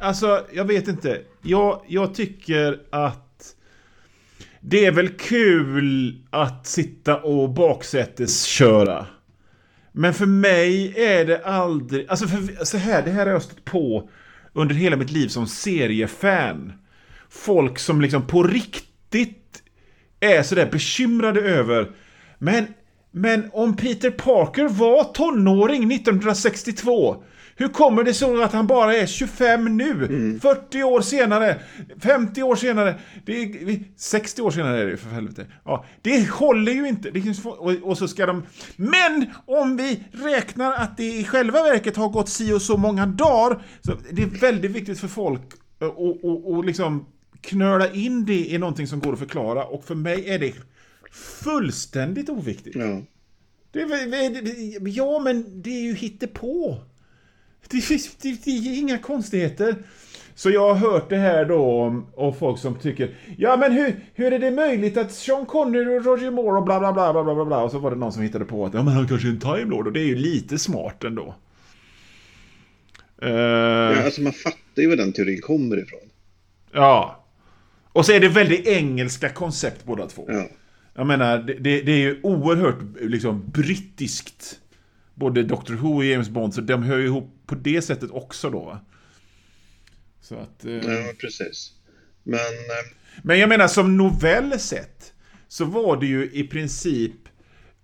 alltså 0.04 0.46
jag 0.52 0.64
vet 0.64 0.88
inte. 0.88 1.20
Jag, 1.42 1.84
jag 1.88 2.14
tycker 2.14 2.80
att 2.90 3.54
det 4.60 4.86
är 4.86 4.92
väl 4.92 5.08
kul 5.08 6.18
att 6.30 6.66
sitta 6.66 7.22
och 7.22 7.50
baksätesköra. 7.50 9.06
Men 9.92 10.14
för 10.14 10.26
mig 10.26 10.94
är 10.96 11.24
det 11.24 11.44
aldrig... 11.44 12.08
Alltså 12.08 12.26
för, 12.26 12.64
så 12.64 12.76
här, 12.76 13.02
det 13.02 13.10
här 13.10 13.26
har 13.26 13.32
jag 13.32 13.42
stött 13.42 13.64
på 13.64 14.10
under 14.52 14.74
hela 14.74 14.96
mitt 14.96 15.10
liv 15.10 15.28
som 15.28 15.46
seriefan. 15.46 16.72
Folk 17.28 17.78
som 17.78 18.00
liksom 18.00 18.26
på 18.26 18.42
riktigt 18.42 19.62
är 20.20 20.42
sådär 20.42 20.68
bekymrade 20.72 21.40
över 21.40 21.90
Men, 22.38 22.66
men 23.10 23.50
om 23.52 23.76
Peter 23.76 24.10
Parker 24.10 24.68
var 24.68 25.04
tonåring 25.04 25.92
1962 25.92 27.24
hur 27.56 27.68
kommer 27.68 28.04
det 28.04 28.14
sig 28.14 28.42
att 28.42 28.52
han 28.52 28.66
bara 28.66 28.96
är 28.96 29.06
25 29.06 29.76
nu? 29.76 29.90
Mm. 29.90 30.40
40 30.40 30.82
år 30.82 31.00
senare, 31.00 31.60
50 32.00 32.42
år 32.42 32.56
senare, 32.56 32.94
det 33.26 33.42
är, 33.42 33.84
60 33.96 34.42
år 34.42 34.50
senare 34.50 34.82
är 34.82 34.86
det 34.86 34.96
för 34.96 35.10
helvete. 35.10 35.46
Ja, 35.64 35.84
det 36.02 36.30
håller 36.30 36.72
ju 36.72 36.88
inte. 36.88 37.10
Det 37.10 37.44
och, 37.44 37.72
och 37.82 37.98
så 37.98 38.08
ska 38.08 38.26
de... 38.26 38.42
Men 38.76 39.26
om 39.46 39.76
vi 39.76 40.04
räknar 40.12 40.72
att 40.72 40.96
det 40.96 41.18
i 41.18 41.24
själva 41.24 41.62
verket 41.62 41.96
har 41.96 42.08
gått 42.08 42.28
si 42.28 42.52
och 42.52 42.62
så 42.62 42.76
många 42.76 43.06
dagar, 43.06 43.62
så 43.80 43.92
det 44.10 44.22
är 44.22 44.26
väldigt 44.26 44.70
viktigt 44.70 45.00
för 45.00 45.08
folk 45.08 45.42
att 45.78 46.66
liksom 46.66 47.06
knöla 47.40 47.92
in 47.92 48.24
det 48.24 48.46
i 48.46 48.58
någonting 48.58 48.86
som 48.86 49.00
går 49.00 49.12
att 49.12 49.18
förklara 49.18 49.64
och 49.64 49.84
för 49.84 49.94
mig 49.94 50.28
är 50.30 50.38
det 50.38 50.54
fullständigt 51.12 52.28
oviktigt. 52.28 52.76
Ja. 52.76 53.02
Det, 53.72 53.80
ja, 54.84 55.18
men 55.18 55.62
det 55.62 55.70
är 55.70 55.82
ju 55.82 55.94
hittepå. 55.94 56.78
Det, 57.68 57.88
det, 58.22 58.44
det 58.44 58.50
är 58.50 58.78
inga 58.78 58.98
konstigheter. 58.98 59.76
Så 60.34 60.50
jag 60.50 60.74
har 60.74 60.90
hört 60.90 61.10
det 61.10 61.16
här 61.16 61.44
då 61.44 61.82
om, 61.82 62.06
om 62.14 62.34
folk 62.34 62.58
som 62.58 62.74
tycker 62.74 63.14
Ja 63.38 63.56
men 63.56 63.72
hur, 63.72 63.96
hur 64.14 64.32
är 64.32 64.38
det 64.38 64.50
möjligt 64.50 64.96
att 64.96 65.12
Sean 65.12 65.46
Connery 65.46 65.98
och 65.98 66.04
Roger 66.04 66.30
Moore 66.30 66.58
och 66.58 66.64
bla 66.64 66.78
bla 66.78 66.92
bla 66.92 67.12
bla 67.12 67.34
bla 67.34 67.44
bla 67.44 67.62
och 67.62 67.70
så 67.70 67.78
var 67.78 67.90
det 67.90 67.96
någon 67.96 68.12
som 68.12 68.22
hittade 68.22 68.44
på 68.44 68.66
att 68.66 68.74
ja, 68.74 68.82
men 68.82 68.94
han 68.94 69.08
kanske 69.08 69.28
är 69.28 69.30
en 69.30 69.40
Time 69.40 69.64
Lord 69.64 69.86
och 69.86 69.92
det 69.92 70.00
är 70.00 70.06
ju 70.06 70.16
lite 70.16 70.58
smart 70.58 71.04
ändå. 71.04 71.34
Uh, 73.22 73.30
ja, 73.30 74.04
alltså 74.04 74.20
man 74.20 74.32
fattar 74.32 74.82
ju 74.82 74.88
var 74.88 74.96
den 74.96 75.12
teorin 75.12 75.40
kommer 75.40 75.82
ifrån. 75.82 76.00
Ja. 76.72 77.24
Och 77.92 78.06
så 78.06 78.12
är 78.12 78.20
det 78.20 78.28
väldigt 78.28 78.66
engelska 78.66 79.28
koncept 79.28 79.84
båda 79.84 80.06
två. 80.06 80.24
Ja. 80.28 80.46
Jag 80.94 81.06
menar, 81.06 81.38
det, 81.38 81.54
det, 81.54 81.80
det 81.82 81.92
är 81.92 81.98
ju 81.98 82.20
oerhört 82.22 82.78
liksom 83.00 83.50
brittiskt 83.50 84.60
både 85.14 85.42
Doctor 85.42 85.74
Who 85.74 85.96
och 85.96 86.04
James 86.04 86.28
Bond, 86.28 86.54
så 86.54 86.60
de 86.60 86.82
hör 86.82 86.98
ju 86.98 87.04
ihop 87.04 87.42
på 87.46 87.54
det 87.54 87.82
sättet 87.82 88.10
också 88.10 88.50
då. 88.50 88.78
Så 90.20 90.34
att... 90.34 90.64
Eh... 90.64 90.72
Ja, 90.72 91.12
precis. 91.20 91.72
Men... 92.22 92.38
Eh... 92.38 92.94
Men 93.22 93.38
jag 93.38 93.48
menar 93.48 93.68
som 93.68 93.96
novell 93.96 94.58
sett, 94.58 95.14
så 95.48 95.64
var 95.64 96.00
det 96.00 96.06
ju 96.06 96.30
i 96.32 96.44
princip 96.44 97.12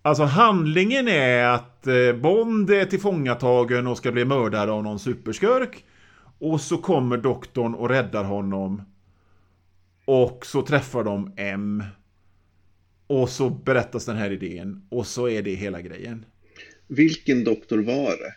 Alltså 0.02 0.24
handlingen 0.24 1.08
är 1.08 1.44
att 1.44 1.86
eh, 1.86 2.12
Bond 2.12 2.70
är 2.70 2.84
tillfångatagen 2.84 3.86
och 3.86 3.96
ska 3.96 4.12
bli 4.12 4.24
mördad 4.24 4.70
av 4.70 4.82
någon 4.82 4.98
superskurk. 4.98 5.84
Och 6.38 6.60
så 6.60 6.78
kommer 6.78 7.16
doktorn 7.16 7.74
och 7.74 7.88
räddar 7.88 8.24
honom. 8.24 8.82
Och 10.04 10.46
så 10.46 10.62
träffar 10.62 11.04
de 11.04 11.32
M. 11.36 11.84
Och 13.06 13.28
så 13.28 13.50
berättas 13.50 14.04
den 14.04 14.16
här 14.16 14.30
idén. 14.30 14.86
Och 14.88 15.06
så 15.06 15.28
är 15.28 15.42
det 15.42 15.54
hela 15.54 15.80
grejen. 15.80 16.24
Vilken 16.90 17.44
doktor 17.44 17.78
var 17.78 18.10
det? 18.10 18.34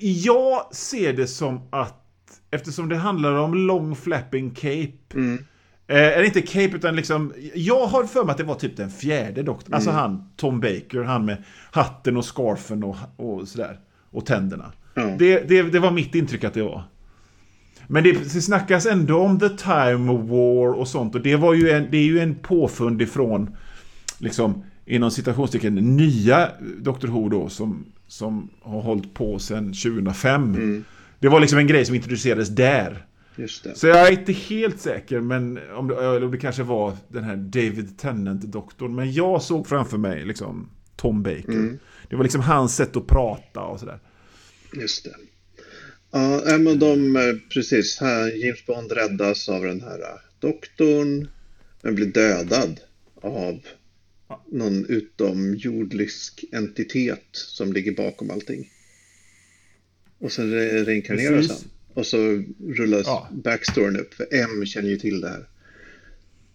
Jag 0.00 0.74
ser 0.74 1.12
det 1.12 1.26
som 1.26 1.68
att 1.70 2.04
eftersom 2.50 2.88
det 2.88 2.96
handlar 2.96 3.32
om 3.32 3.54
long 3.54 3.96
flapping 3.96 4.50
cape. 4.50 5.14
Mm. 5.14 5.44
Eh, 5.86 5.96
eller 5.96 6.22
inte 6.22 6.42
cape 6.42 6.76
utan 6.76 6.96
liksom. 6.96 7.34
Jag 7.54 7.86
har 7.86 8.04
för 8.04 8.24
mig 8.24 8.32
att 8.32 8.38
det 8.38 8.44
var 8.44 8.54
typ 8.54 8.76
den 8.76 8.90
fjärde 8.90 9.42
doktorn. 9.42 9.74
Alltså 9.74 9.90
mm. 9.90 10.02
Alltså 10.02 10.20
han 10.20 10.30
Tom 10.36 10.60
Baker. 10.60 11.02
Han 11.02 11.24
med 11.24 11.44
hatten 11.70 12.16
och 12.16 12.24
scarfen 12.24 12.84
och, 12.84 12.96
och 13.16 13.48
sådär. 13.48 13.80
Och 14.10 14.26
tänderna. 14.26 14.72
Mm. 14.96 15.18
Det, 15.18 15.48
det, 15.48 15.62
det 15.62 15.78
var 15.78 15.90
mitt 15.90 16.14
intryck 16.14 16.44
att 16.44 16.54
det 16.54 16.62
var. 16.62 16.84
Men 17.86 18.04
det, 18.04 18.12
det 18.12 18.42
snackas 18.42 18.86
ändå 18.86 19.18
om 19.18 19.40
the 19.40 19.48
time 19.48 20.12
of 20.12 20.30
war 20.30 20.72
och 20.72 20.88
sånt. 20.88 21.14
Och 21.14 21.20
det, 21.20 21.36
var 21.36 21.54
ju 21.54 21.70
en, 21.70 21.88
det 21.90 21.96
är 21.96 22.04
ju 22.04 22.20
en 22.20 22.34
påfund 22.34 23.02
ifrån, 23.02 23.56
liksom, 24.18 24.64
inom 24.88 25.10
citationstecken, 25.10 25.74
nya 25.74 26.52
Dr. 26.78 27.06
Who 27.06 27.28
då, 27.28 27.48
som, 27.48 27.86
som 28.06 28.50
har 28.60 28.80
hållit 28.80 29.14
på 29.14 29.38
sedan 29.38 29.66
2005. 29.66 30.54
Mm. 30.54 30.84
Det 31.18 31.28
var 31.28 31.40
liksom 31.40 31.58
en 31.58 31.66
grej 31.66 31.84
som 31.84 31.94
introducerades 31.94 32.48
där. 32.48 33.04
Så 33.74 33.86
jag 33.86 34.08
är 34.08 34.12
inte 34.12 34.32
helt 34.32 34.80
säker, 34.80 35.20
men 35.20 35.58
om 35.76 35.88
det, 35.88 36.24
om 36.24 36.30
det 36.30 36.38
kanske 36.38 36.62
var 36.62 36.96
den 37.08 37.24
här 37.24 37.36
David 37.36 37.98
Tennant-doktorn. 37.98 38.94
Men 38.94 39.12
jag 39.12 39.42
såg 39.42 39.66
framför 39.66 39.98
mig 39.98 40.24
liksom 40.24 40.70
Tom 40.96 41.22
Baker. 41.22 41.48
Mm. 41.48 41.78
Det 42.08 42.16
var 42.16 42.22
liksom 42.22 42.40
hans 42.40 42.76
sätt 42.76 42.96
att 42.96 43.06
prata 43.06 43.60
och 43.60 43.80
sådär. 43.80 43.98
Just 44.72 45.04
det. 45.04 45.14
Ja, 46.10 46.58
men 46.58 46.78
de, 46.78 47.16
eh, 47.16 47.22
precis, 47.54 47.98
här, 48.00 48.44
James 48.44 48.66
Bond 48.66 48.92
räddas 48.92 49.48
av 49.48 49.62
den 49.62 49.80
här 49.80 49.98
eh, 49.98 50.20
doktorn, 50.40 51.28
men 51.82 51.94
blir 51.94 52.06
dödad 52.06 52.80
av 53.22 53.60
någon 54.50 54.86
utomjordisk 54.86 56.44
entitet 56.52 57.28
som 57.32 57.72
ligger 57.72 57.92
bakom 57.92 58.30
allting. 58.30 58.70
Och 60.18 60.32
sen 60.32 60.50
re 60.50 60.84
reinkarneras 60.84 61.48
han. 61.48 61.58
Och 61.94 62.06
så 62.06 62.44
rullas 62.60 63.06
ja. 63.06 63.28
backstoryn 63.32 63.96
upp, 63.96 64.14
för 64.14 64.26
M 64.34 64.66
känner 64.66 64.88
ju 64.88 64.96
till 64.96 65.20
det 65.20 65.28
här. 65.28 65.48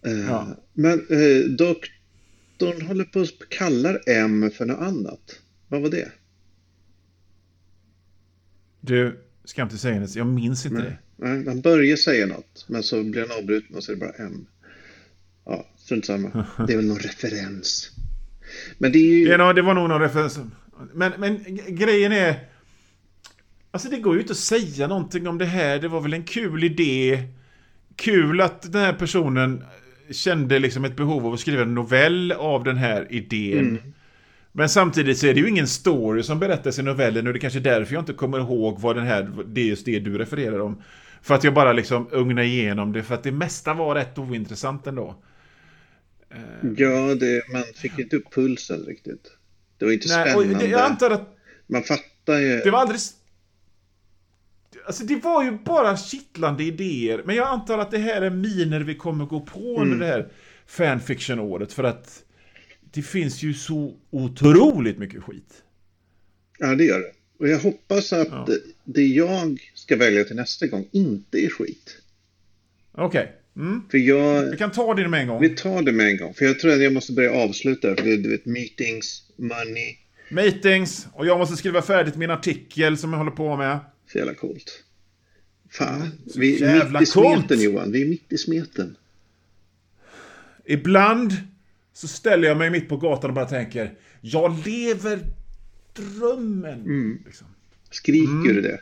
Uh, 0.06 0.26
ja. 0.26 0.64
Men 0.72 1.06
uh, 1.10 1.44
doktorn 1.44 2.82
håller 2.82 3.04
på 3.04 3.20
att 3.20 3.48
kallar 3.48 4.00
M 4.06 4.50
för 4.54 4.66
något 4.66 4.80
annat. 4.80 5.40
Vad 5.68 5.82
var 5.82 5.90
det? 5.90 6.12
Du, 8.80 9.20
ska 9.44 9.62
inte 9.62 9.78
säga 9.78 10.00
det, 10.00 10.16
jag 10.16 10.26
minns 10.26 10.66
inte 10.66 10.78
Nej. 10.78 10.90
det. 10.90 10.98
Nej, 11.16 11.44
han 11.46 11.60
börjar 11.60 11.96
säga 11.96 12.26
något, 12.26 12.64
men 12.68 12.82
så 12.82 13.04
blir 13.04 13.26
han 13.28 13.38
avbruten 13.38 13.76
och 13.76 13.84
så 13.84 13.92
är 13.92 13.96
det 13.96 14.00
bara 14.00 14.26
M. 14.26 14.46
Ja, 15.44 15.66
strunt 15.84 16.06
samma. 16.06 16.28
Det 16.66 16.72
är 16.72 16.76
väl 16.76 16.86
någon 16.86 16.98
referens. 16.98 17.90
Men 18.78 18.92
det 18.92 18.98
är 18.98 19.16
ju... 19.16 19.28
Ja, 19.28 19.52
det 19.52 19.62
var 19.62 19.74
nog 19.74 19.88
någon 19.88 20.00
referens. 20.00 20.38
Men, 20.92 21.12
men 21.18 21.44
grejen 21.68 22.12
är... 22.12 22.36
Alltså 23.70 23.88
det 23.88 23.98
går 23.98 24.14
ju 24.14 24.20
inte 24.20 24.32
att 24.32 24.38
säga 24.38 24.86
någonting 24.86 25.28
om 25.28 25.38
det 25.38 25.44
här. 25.44 25.78
Det 25.78 25.88
var 25.88 26.00
väl 26.00 26.14
en 26.14 26.22
kul 26.22 26.64
idé. 26.64 27.22
Kul 27.96 28.40
att 28.40 28.72
den 28.72 28.80
här 28.80 28.92
personen 28.92 29.64
kände 30.10 30.58
liksom 30.58 30.84
ett 30.84 30.96
behov 30.96 31.26
av 31.26 31.32
att 31.32 31.40
skriva 31.40 31.62
en 31.62 31.74
novell 31.74 32.32
av 32.32 32.64
den 32.64 32.76
här 32.76 33.06
idén. 33.10 33.68
Mm. 33.68 33.92
Men 34.52 34.68
samtidigt 34.68 35.18
så 35.18 35.26
är 35.26 35.34
det 35.34 35.40
ju 35.40 35.48
ingen 35.48 35.66
story 35.66 36.22
som 36.22 36.38
berättas 36.38 36.78
i 36.78 36.82
novellen 36.82 37.26
och 37.26 37.32
det 37.32 37.38
är 37.38 37.40
kanske 37.40 37.58
är 37.58 37.62
därför 37.62 37.94
jag 37.94 38.02
inte 38.02 38.12
kommer 38.12 38.38
ihåg 38.38 38.80
vad 38.80 38.96
den 38.96 39.06
här, 39.06 39.30
det 39.46 39.60
är 39.60 39.64
just 39.64 39.84
det 39.84 39.98
du 39.98 40.18
refererar 40.18 40.58
om. 40.58 40.82
För 41.22 41.34
att 41.34 41.44
jag 41.44 41.54
bara 41.54 41.72
liksom 41.72 42.08
ugnar 42.12 42.42
igenom 42.42 42.92
det, 42.92 43.02
för 43.02 43.14
att 43.14 43.22
det 43.22 43.32
mesta 43.32 43.74
var 43.74 43.94
rätt 43.94 44.18
ointressant 44.18 44.86
ändå. 44.86 45.16
Ja, 46.76 47.14
det, 47.14 47.48
man 47.52 47.62
fick 47.74 47.98
inte 47.98 48.16
upp 48.16 48.34
pulsen 48.34 48.80
riktigt. 48.80 49.30
Det 49.78 49.84
var 49.84 49.92
inte 49.92 50.08
Nej, 50.08 50.30
spännande. 50.30 50.66
Jag 50.66 50.80
antar 50.80 51.10
att... 51.10 51.36
Man 51.66 51.82
fattar 51.82 52.38
ju... 52.38 52.60
Det 52.60 52.70
var 52.70 52.78
aldrig... 52.78 53.00
Alltså 54.86 55.04
det 55.04 55.16
var 55.16 55.44
ju 55.44 55.50
bara 55.50 55.96
kittlande 55.96 56.64
idéer. 56.64 57.22
Men 57.26 57.36
jag 57.36 57.48
antar 57.48 57.78
att 57.78 57.90
det 57.90 57.98
här 57.98 58.22
är 58.22 58.30
miner 58.30 58.80
vi 58.80 58.94
kommer 58.94 59.24
gå 59.24 59.40
på 59.40 59.80
under 59.80 59.96
mm. 59.96 59.98
det 59.98 60.06
här 60.06 60.28
fanfiction-året. 60.66 61.72
För 61.72 61.84
att 61.84 62.24
det 62.80 63.02
finns 63.02 63.42
ju 63.42 63.54
så 63.54 63.94
otroligt 64.10 64.98
mycket 64.98 65.22
skit. 65.22 65.62
Ja, 66.58 66.74
det 66.74 66.84
gör 66.84 67.00
det. 67.00 67.12
Och 67.38 67.48
jag 67.48 67.58
hoppas 67.58 68.12
att 68.12 68.28
ja. 68.28 68.46
det 68.84 69.06
jag 69.06 69.72
ska 69.74 69.96
välja 69.96 70.24
till 70.24 70.36
nästa 70.36 70.66
gång 70.66 70.88
inte 70.92 71.38
är 71.38 71.48
skit. 71.48 72.02
Okej. 72.92 73.06
Okay. 73.06 73.32
Mm. 73.56 73.82
För 73.90 73.98
jag, 73.98 74.50
vi 74.50 74.56
kan 74.56 74.70
ta 74.70 74.94
det 74.94 75.08
med 75.08 75.20
en 75.20 75.28
gång. 75.28 75.40
Vi 75.40 75.48
tar 75.48 75.82
det 75.82 75.92
med 75.92 76.06
en 76.06 76.16
gång. 76.16 76.34
För 76.34 76.44
jag 76.44 76.58
tror 76.58 76.72
att 76.72 76.82
jag 76.82 76.92
måste 76.92 77.12
börja 77.12 77.32
avsluta. 77.32 77.96
För 77.96 78.02
du 78.02 78.30
vet, 78.30 78.46
meetings, 78.46 79.22
money. 79.36 79.96
Meetings. 80.28 81.06
Och 81.12 81.26
jag 81.26 81.38
måste 81.38 81.56
skriva 81.56 81.82
färdigt 81.82 82.16
min 82.16 82.30
artikel 82.30 82.98
som 82.98 83.12
jag 83.12 83.18
håller 83.18 83.30
på 83.30 83.56
med. 83.56 83.78
Så 84.12 84.18
jävla 84.18 84.34
coolt. 84.34 84.84
Fan. 85.70 86.10
vi 86.36 86.62
är 86.62 86.90
mitt 86.90 87.02
i 87.02 87.06
smeten 87.06 87.46
coolt. 87.48 87.62
Johan. 87.62 87.92
Vi 87.92 88.02
är 88.02 88.06
mitt 88.06 88.32
i 88.32 88.38
smeten. 88.38 88.96
Ibland 90.64 91.32
så 91.92 92.08
ställer 92.08 92.48
jag 92.48 92.56
mig 92.56 92.70
mitt 92.70 92.88
på 92.88 92.96
gatan 92.96 93.30
och 93.30 93.34
bara 93.34 93.48
tänker. 93.48 93.94
Jag 94.20 94.66
lever 94.66 95.20
drömmen. 95.92 96.80
Mm. 96.80 97.22
Liksom. 97.26 97.46
Skriker 97.90 98.28
mm. 98.28 98.54
du 98.54 98.60
det? 98.60 98.80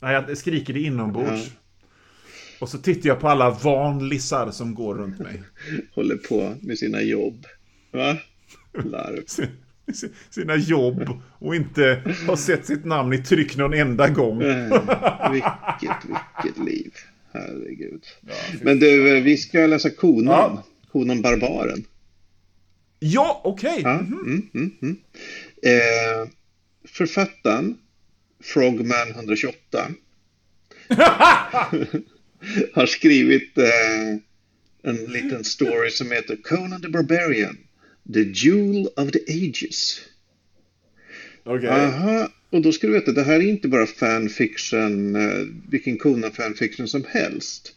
Nej, 0.00 0.24
jag 0.28 0.38
skriker 0.38 0.74
det 0.74 0.80
inombords. 0.80 1.46
Ja. 1.46 1.52
Och 2.58 2.68
så 2.68 2.78
tittar 2.78 3.08
jag 3.08 3.20
på 3.20 3.28
alla 3.28 3.50
vanlisar 3.50 4.50
som 4.50 4.74
går 4.74 4.94
runt 4.94 5.18
mig. 5.18 5.42
Håller 5.94 6.16
på 6.16 6.54
med 6.62 6.78
sina 6.78 7.02
jobb. 7.02 7.46
Va? 7.90 8.16
Larv. 8.84 9.24
Sina 10.30 10.56
jobb 10.56 11.20
och 11.38 11.56
inte 11.56 12.14
har 12.26 12.36
sett 12.36 12.66
sitt 12.66 12.84
namn 12.84 13.12
i 13.12 13.18
tryck 13.18 13.56
någon 13.56 13.74
enda 13.74 14.08
gång. 14.08 14.38
vilket, 15.32 15.96
vilket 16.04 16.64
liv. 16.64 16.92
Herregud. 17.32 18.04
Ja, 18.20 18.34
Men 18.62 18.78
du, 18.78 19.20
vi 19.20 19.36
ska 19.36 19.66
läsa 19.66 19.90
konan. 19.90 20.52
Ja. 20.54 20.64
Konan 20.92 21.22
Barbaren. 21.22 21.84
Ja, 22.98 23.40
okej. 23.44 23.70
Okay. 23.70 23.82
Ja, 23.82 23.98
mm, 23.98 24.20
mm, 24.26 24.48
mm, 24.54 24.76
mm. 24.82 24.96
eh, 25.62 26.28
författaren 26.88 27.78
Frogman 28.42 29.10
128 29.14 29.88
har 32.72 32.86
skrivit 32.86 33.58
eh, 33.58 34.16
en 34.82 34.96
liten 34.96 35.44
story 35.44 35.90
som 35.90 36.10
heter 36.10 36.36
Conan 36.36 36.82
the 36.82 36.88
Barbarian, 36.88 37.58
The 38.12 38.22
Jewel 38.22 38.88
of 38.96 39.10
the 39.12 39.20
Ages. 39.28 40.00
Okej. 41.44 41.68
Okay. 41.68 42.26
och 42.50 42.62
då 42.62 42.72
ska 42.72 42.86
du 42.86 42.92
veta, 42.92 43.12
det 43.12 43.22
här 43.22 43.40
är 43.40 43.48
inte 43.48 43.68
bara 43.68 43.86
fanfiction, 43.86 45.16
eh, 45.16 45.46
vilken 45.70 45.98
Conan 45.98 46.32
fanfiction 46.32 46.88
som 46.88 47.04
helst. 47.08 47.74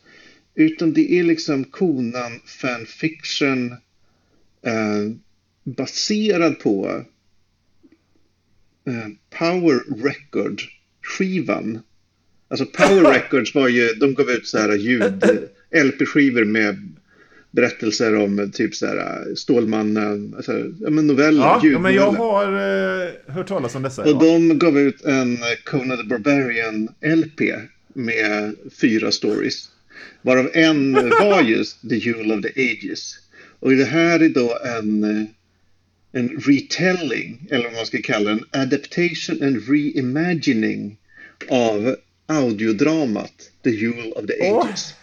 Utan 0.56 0.94
det 0.94 1.12
är 1.12 1.24
liksom 1.24 1.64
Conan 1.64 2.40
fanfiction 2.46 3.72
eh, 4.62 5.12
baserad 5.64 6.60
på 6.60 7.06
eh, 8.88 9.08
Power 9.30 10.04
Record 10.04 10.62
skivan 11.02 11.80
Alltså 12.52 12.66
Power 12.66 13.12
Records 13.14 13.56
var 13.56 13.68
ju, 13.68 13.94
de 13.94 14.14
gav 14.14 14.30
ut 14.30 14.48
så 14.48 14.58
här 14.58 14.74
ljud, 14.74 15.24
LP-skivor 15.72 16.46
med 16.46 16.94
berättelser 17.52 18.16
om 18.16 18.52
typ 18.54 18.76
så 18.76 18.86
här 18.86 19.36
Stålmannen, 19.36 20.34
alltså, 20.36 20.52
ja 20.80 20.90
men 20.90 21.08
noveller, 21.08 21.42
ja, 21.42 21.62
ja, 21.64 21.80
men 21.80 21.94
jag 21.94 22.12
har 22.12 22.46
eh, 22.46 23.34
hört 23.34 23.48
talas 23.48 23.76
om 23.76 23.82
dessa. 23.82 24.02
Och 24.02 24.10
ja. 24.10 24.20
de 24.20 24.60
gav 24.60 24.80
ut 24.80 25.06
en 25.06 25.38
Conan 25.64 25.98
the 25.98 26.04
Barbarian 26.04 26.90
LP 27.02 27.42
med 27.94 28.56
fyra 28.82 29.12
stories. 29.12 29.70
Varav 30.22 30.50
en 30.54 30.94
var 31.10 31.42
just 31.42 31.90
The 31.90 31.96
Jewel 31.96 32.32
of 32.32 32.42
the 32.42 32.72
Ages. 32.72 33.16
Och 33.60 33.72
det 33.72 33.86
här 33.86 34.20
är 34.20 34.30
då 34.30 34.58
en, 34.66 35.04
en 36.12 36.30
retelling, 36.30 37.48
eller 37.52 37.64
vad 37.64 37.74
man 37.74 37.86
ska 37.86 37.98
kalla 38.04 38.30
det, 38.30 38.32
en 38.32 38.62
adaptation 38.62 39.44
and 39.44 39.70
reimagining 39.70 40.98
av 41.50 41.96
audiodramat 42.32 43.52
The 43.64 43.70
Jewel 43.70 44.12
of 44.12 44.26
the 44.28 44.50
Ages. 44.50 44.94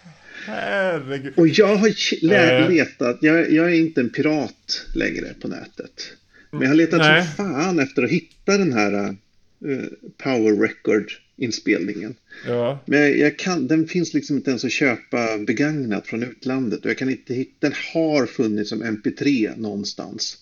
herregud. 0.47 1.33
Och 1.37 1.49
jag 1.49 1.77
har 1.77 1.89
äh. 1.89 2.71
letat, 2.71 3.19
jag, 3.21 3.53
jag, 3.53 3.67
är 3.67 3.75
inte 3.75 4.01
en 4.01 4.11
pirat 4.11 4.87
längre 4.95 5.35
på 5.41 5.49
nätet. 5.49 6.13
Men 6.51 6.63
jag 6.63 6.69
har 6.69 6.75
letat 6.75 6.99
Nej. 6.99 7.27
som 7.27 7.47
fan 7.47 7.79
efter 7.79 8.03
att 8.03 8.11
hitta 8.11 8.59
den 8.59 8.73
här 8.73 8.93
eh, 8.95 9.85
Power 10.17 10.57
Record-inspelningen. 10.57 12.15
Ja. 12.47 12.83
Men 12.87 13.19
jag 13.19 13.39
kan, 13.39 13.67
den 13.67 13.89
finns 13.89 14.15
liksom 14.15 14.37
inte 14.37 14.51
ens 14.51 14.65
att 14.65 14.73
köpa 14.73 15.39
begagnat 15.39 16.07
från 16.07 16.23
utlandet. 16.23 16.85
Och 16.85 16.91
jag 16.91 16.99
kan 16.99 17.11
inte 17.11 17.35
hitta, 17.35 17.53
den 17.61 17.73
har 17.95 18.27
funnits 18.27 18.71
som 18.71 18.83
MP3 18.83 19.53
någonstans. 19.61 20.37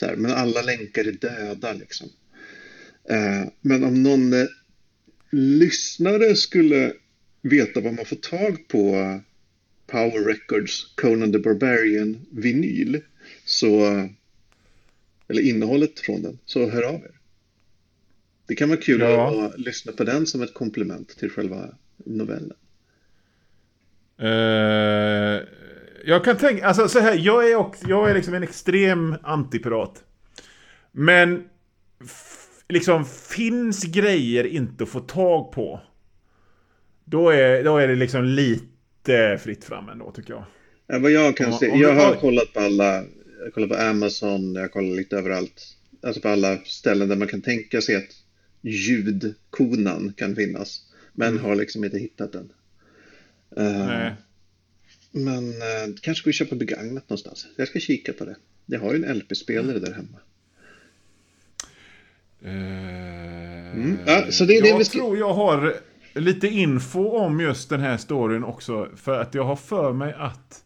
Här, 0.00 0.16
men 0.16 0.30
alla 0.30 0.62
länkar 0.62 1.04
är 1.04 1.12
döda 1.12 1.72
liksom. 1.72 2.08
Eh, 3.08 3.48
men 3.60 3.84
om 3.84 4.02
någon 4.02 4.32
eh, 4.32 4.46
lyssnare 5.36 6.36
skulle 6.36 6.92
veta 7.42 7.80
vad 7.80 7.94
man 7.94 8.04
får 8.04 8.16
tag 8.16 8.68
på 8.68 9.20
Power 9.86 10.24
Records 10.24 10.94
Conan 10.94 11.32
the 11.32 11.38
Barbarian 11.38 12.26
vinyl 12.30 13.00
så 13.44 13.68
eller 15.28 15.42
innehållet 15.42 16.00
från 16.00 16.22
den 16.22 16.38
så 16.44 16.70
hör 16.70 16.82
av 16.82 16.94
er. 16.94 17.10
Det 18.46 18.54
kan 18.54 18.68
vara 18.68 18.80
kul 18.80 19.00
ja. 19.00 19.44
att 19.44 19.60
lyssna 19.60 19.92
på 19.92 20.04
den 20.04 20.26
som 20.26 20.42
ett 20.42 20.54
komplement 20.54 21.08
till 21.08 21.30
själva 21.30 21.68
novellen. 21.96 22.56
Uh, 24.22 25.42
jag 26.04 26.24
kan 26.24 26.36
tänka, 26.36 26.66
alltså 26.66 26.88
så 26.88 26.98
här, 26.98 27.14
jag 27.14 27.50
är, 27.50 27.54
också, 27.54 27.88
jag 27.88 28.10
är 28.10 28.14
liksom 28.14 28.34
en 28.34 28.42
extrem 28.42 29.14
antipirat. 29.22 30.04
Men 30.92 31.44
liksom 32.68 33.04
finns 33.04 33.84
grejer 33.84 34.44
inte 34.44 34.84
att 34.84 34.90
få 34.90 35.00
tag 35.00 35.52
på. 35.52 35.80
Då 37.04 37.30
är, 37.30 37.64
då 37.64 37.78
är 37.78 37.88
det 37.88 37.94
liksom 37.94 38.24
lite 38.24 39.38
fritt 39.42 39.64
fram 39.64 39.88
ändå 39.88 40.12
tycker 40.12 40.32
jag. 40.32 40.44
Ja, 40.86 40.98
vad 40.98 41.10
jag 41.10 41.36
kan 41.36 41.52
se, 41.52 41.66
jag 41.66 41.94
har 41.94 42.14
kollat 42.14 42.52
på 42.52 42.60
alla, 42.60 43.04
jag 43.44 43.54
kollar 43.54 43.68
på 43.68 43.74
Amazon, 43.74 44.54
jag 44.54 44.72
kollar 44.72 44.96
lite 44.96 45.16
överallt. 45.16 45.76
Alltså 46.02 46.20
på 46.20 46.28
alla 46.28 46.58
ställen 46.64 47.08
där 47.08 47.16
man 47.16 47.28
kan 47.28 47.42
tänka 47.42 47.80
sig 47.80 47.96
att 47.96 48.10
ljudkonan 48.60 50.12
kan 50.16 50.36
finnas. 50.36 50.82
Men 51.12 51.28
mm. 51.28 51.44
har 51.44 51.56
liksom 51.56 51.84
inte 51.84 51.98
hittat 51.98 52.32
den. 52.32 52.52
Uh, 53.58 53.86
Nej. 53.86 54.12
Men 55.10 55.48
uh, 55.48 55.94
kanske 56.00 56.20
ska 56.20 56.30
vi 56.30 56.32
köpa 56.32 56.54
begagnat 56.54 57.08
någonstans. 57.08 57.46
Jag 57.56 57.68
ska 57.68 57.78
kika 57.78 58.12
på 58.12 58.24
det. 58.24 58.36
Jag 58.66 58.80
har 58.80 58.94
ju 58.94 59.04
en 59.04 59.18
LP-spelare 59.18 59.78
där 59.78 59.92
hemma. 59.92 60.18
Uh, 62.44 62.50
mm. 63.74 63.98
ja, 64.06 64.24
så 64.30 64.44
det 64.44 64.56
är 64.56 64.66
jag 64.66 64.80
det 64.80 64.84
ska... 64.84 64.98
tror 64.98 65.18
jag 65.18 65.34
har 65.34 65.74
lite 66.14 66.48
info 66.48 67.08
om 67.08 67.40
just 67.40 67.68
den 67.68 67.80
här 67.80 67.96
storyn 67.96 68.44
också. 68.44 68.88
För 68.96 69.20
att 69.20 69.34
jag 69.34 69.44
har 69.44 69.56
för 69.56 69.92
mig 69.92 70.14
att... 70.18 70.62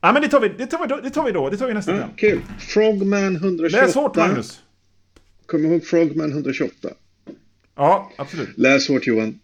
Ja 0.00 0.12
men 0.12 0.22
det 0.22 0.28
tar 0.28 0.40
vi, 0.40 0.48
det 0.48 0.66
tar 0.66 0.78
vi, 0.78 0.86
då, 0.86 1.00
det 1.02 1.10
tar 1.10 1.24
vi 1.24 1.32
då. 1.32 1.50
Det 1.50 1.56
tar 1.56 1.66
vi 1.66 1.74
nästa 1.74 1.92
gång. 1.92 2.10
Kul. 2.16 2.40
Frogman 2.58 3.36
128. 3.36 3.86
Läs 3.86 3.94
hårt 3.94 4.16
Magnus. 4.16 4.60
Kom 5.46 5.64
ihåg 5.64 5.84
Frogman 5.84 6.30
128. 6.30 6.88
Ja, 7.74 8.12
absolut. 8.16 8.58
Läs 8.58 8.88
hårt 8.88 9.06
Johan. 9.06 9.40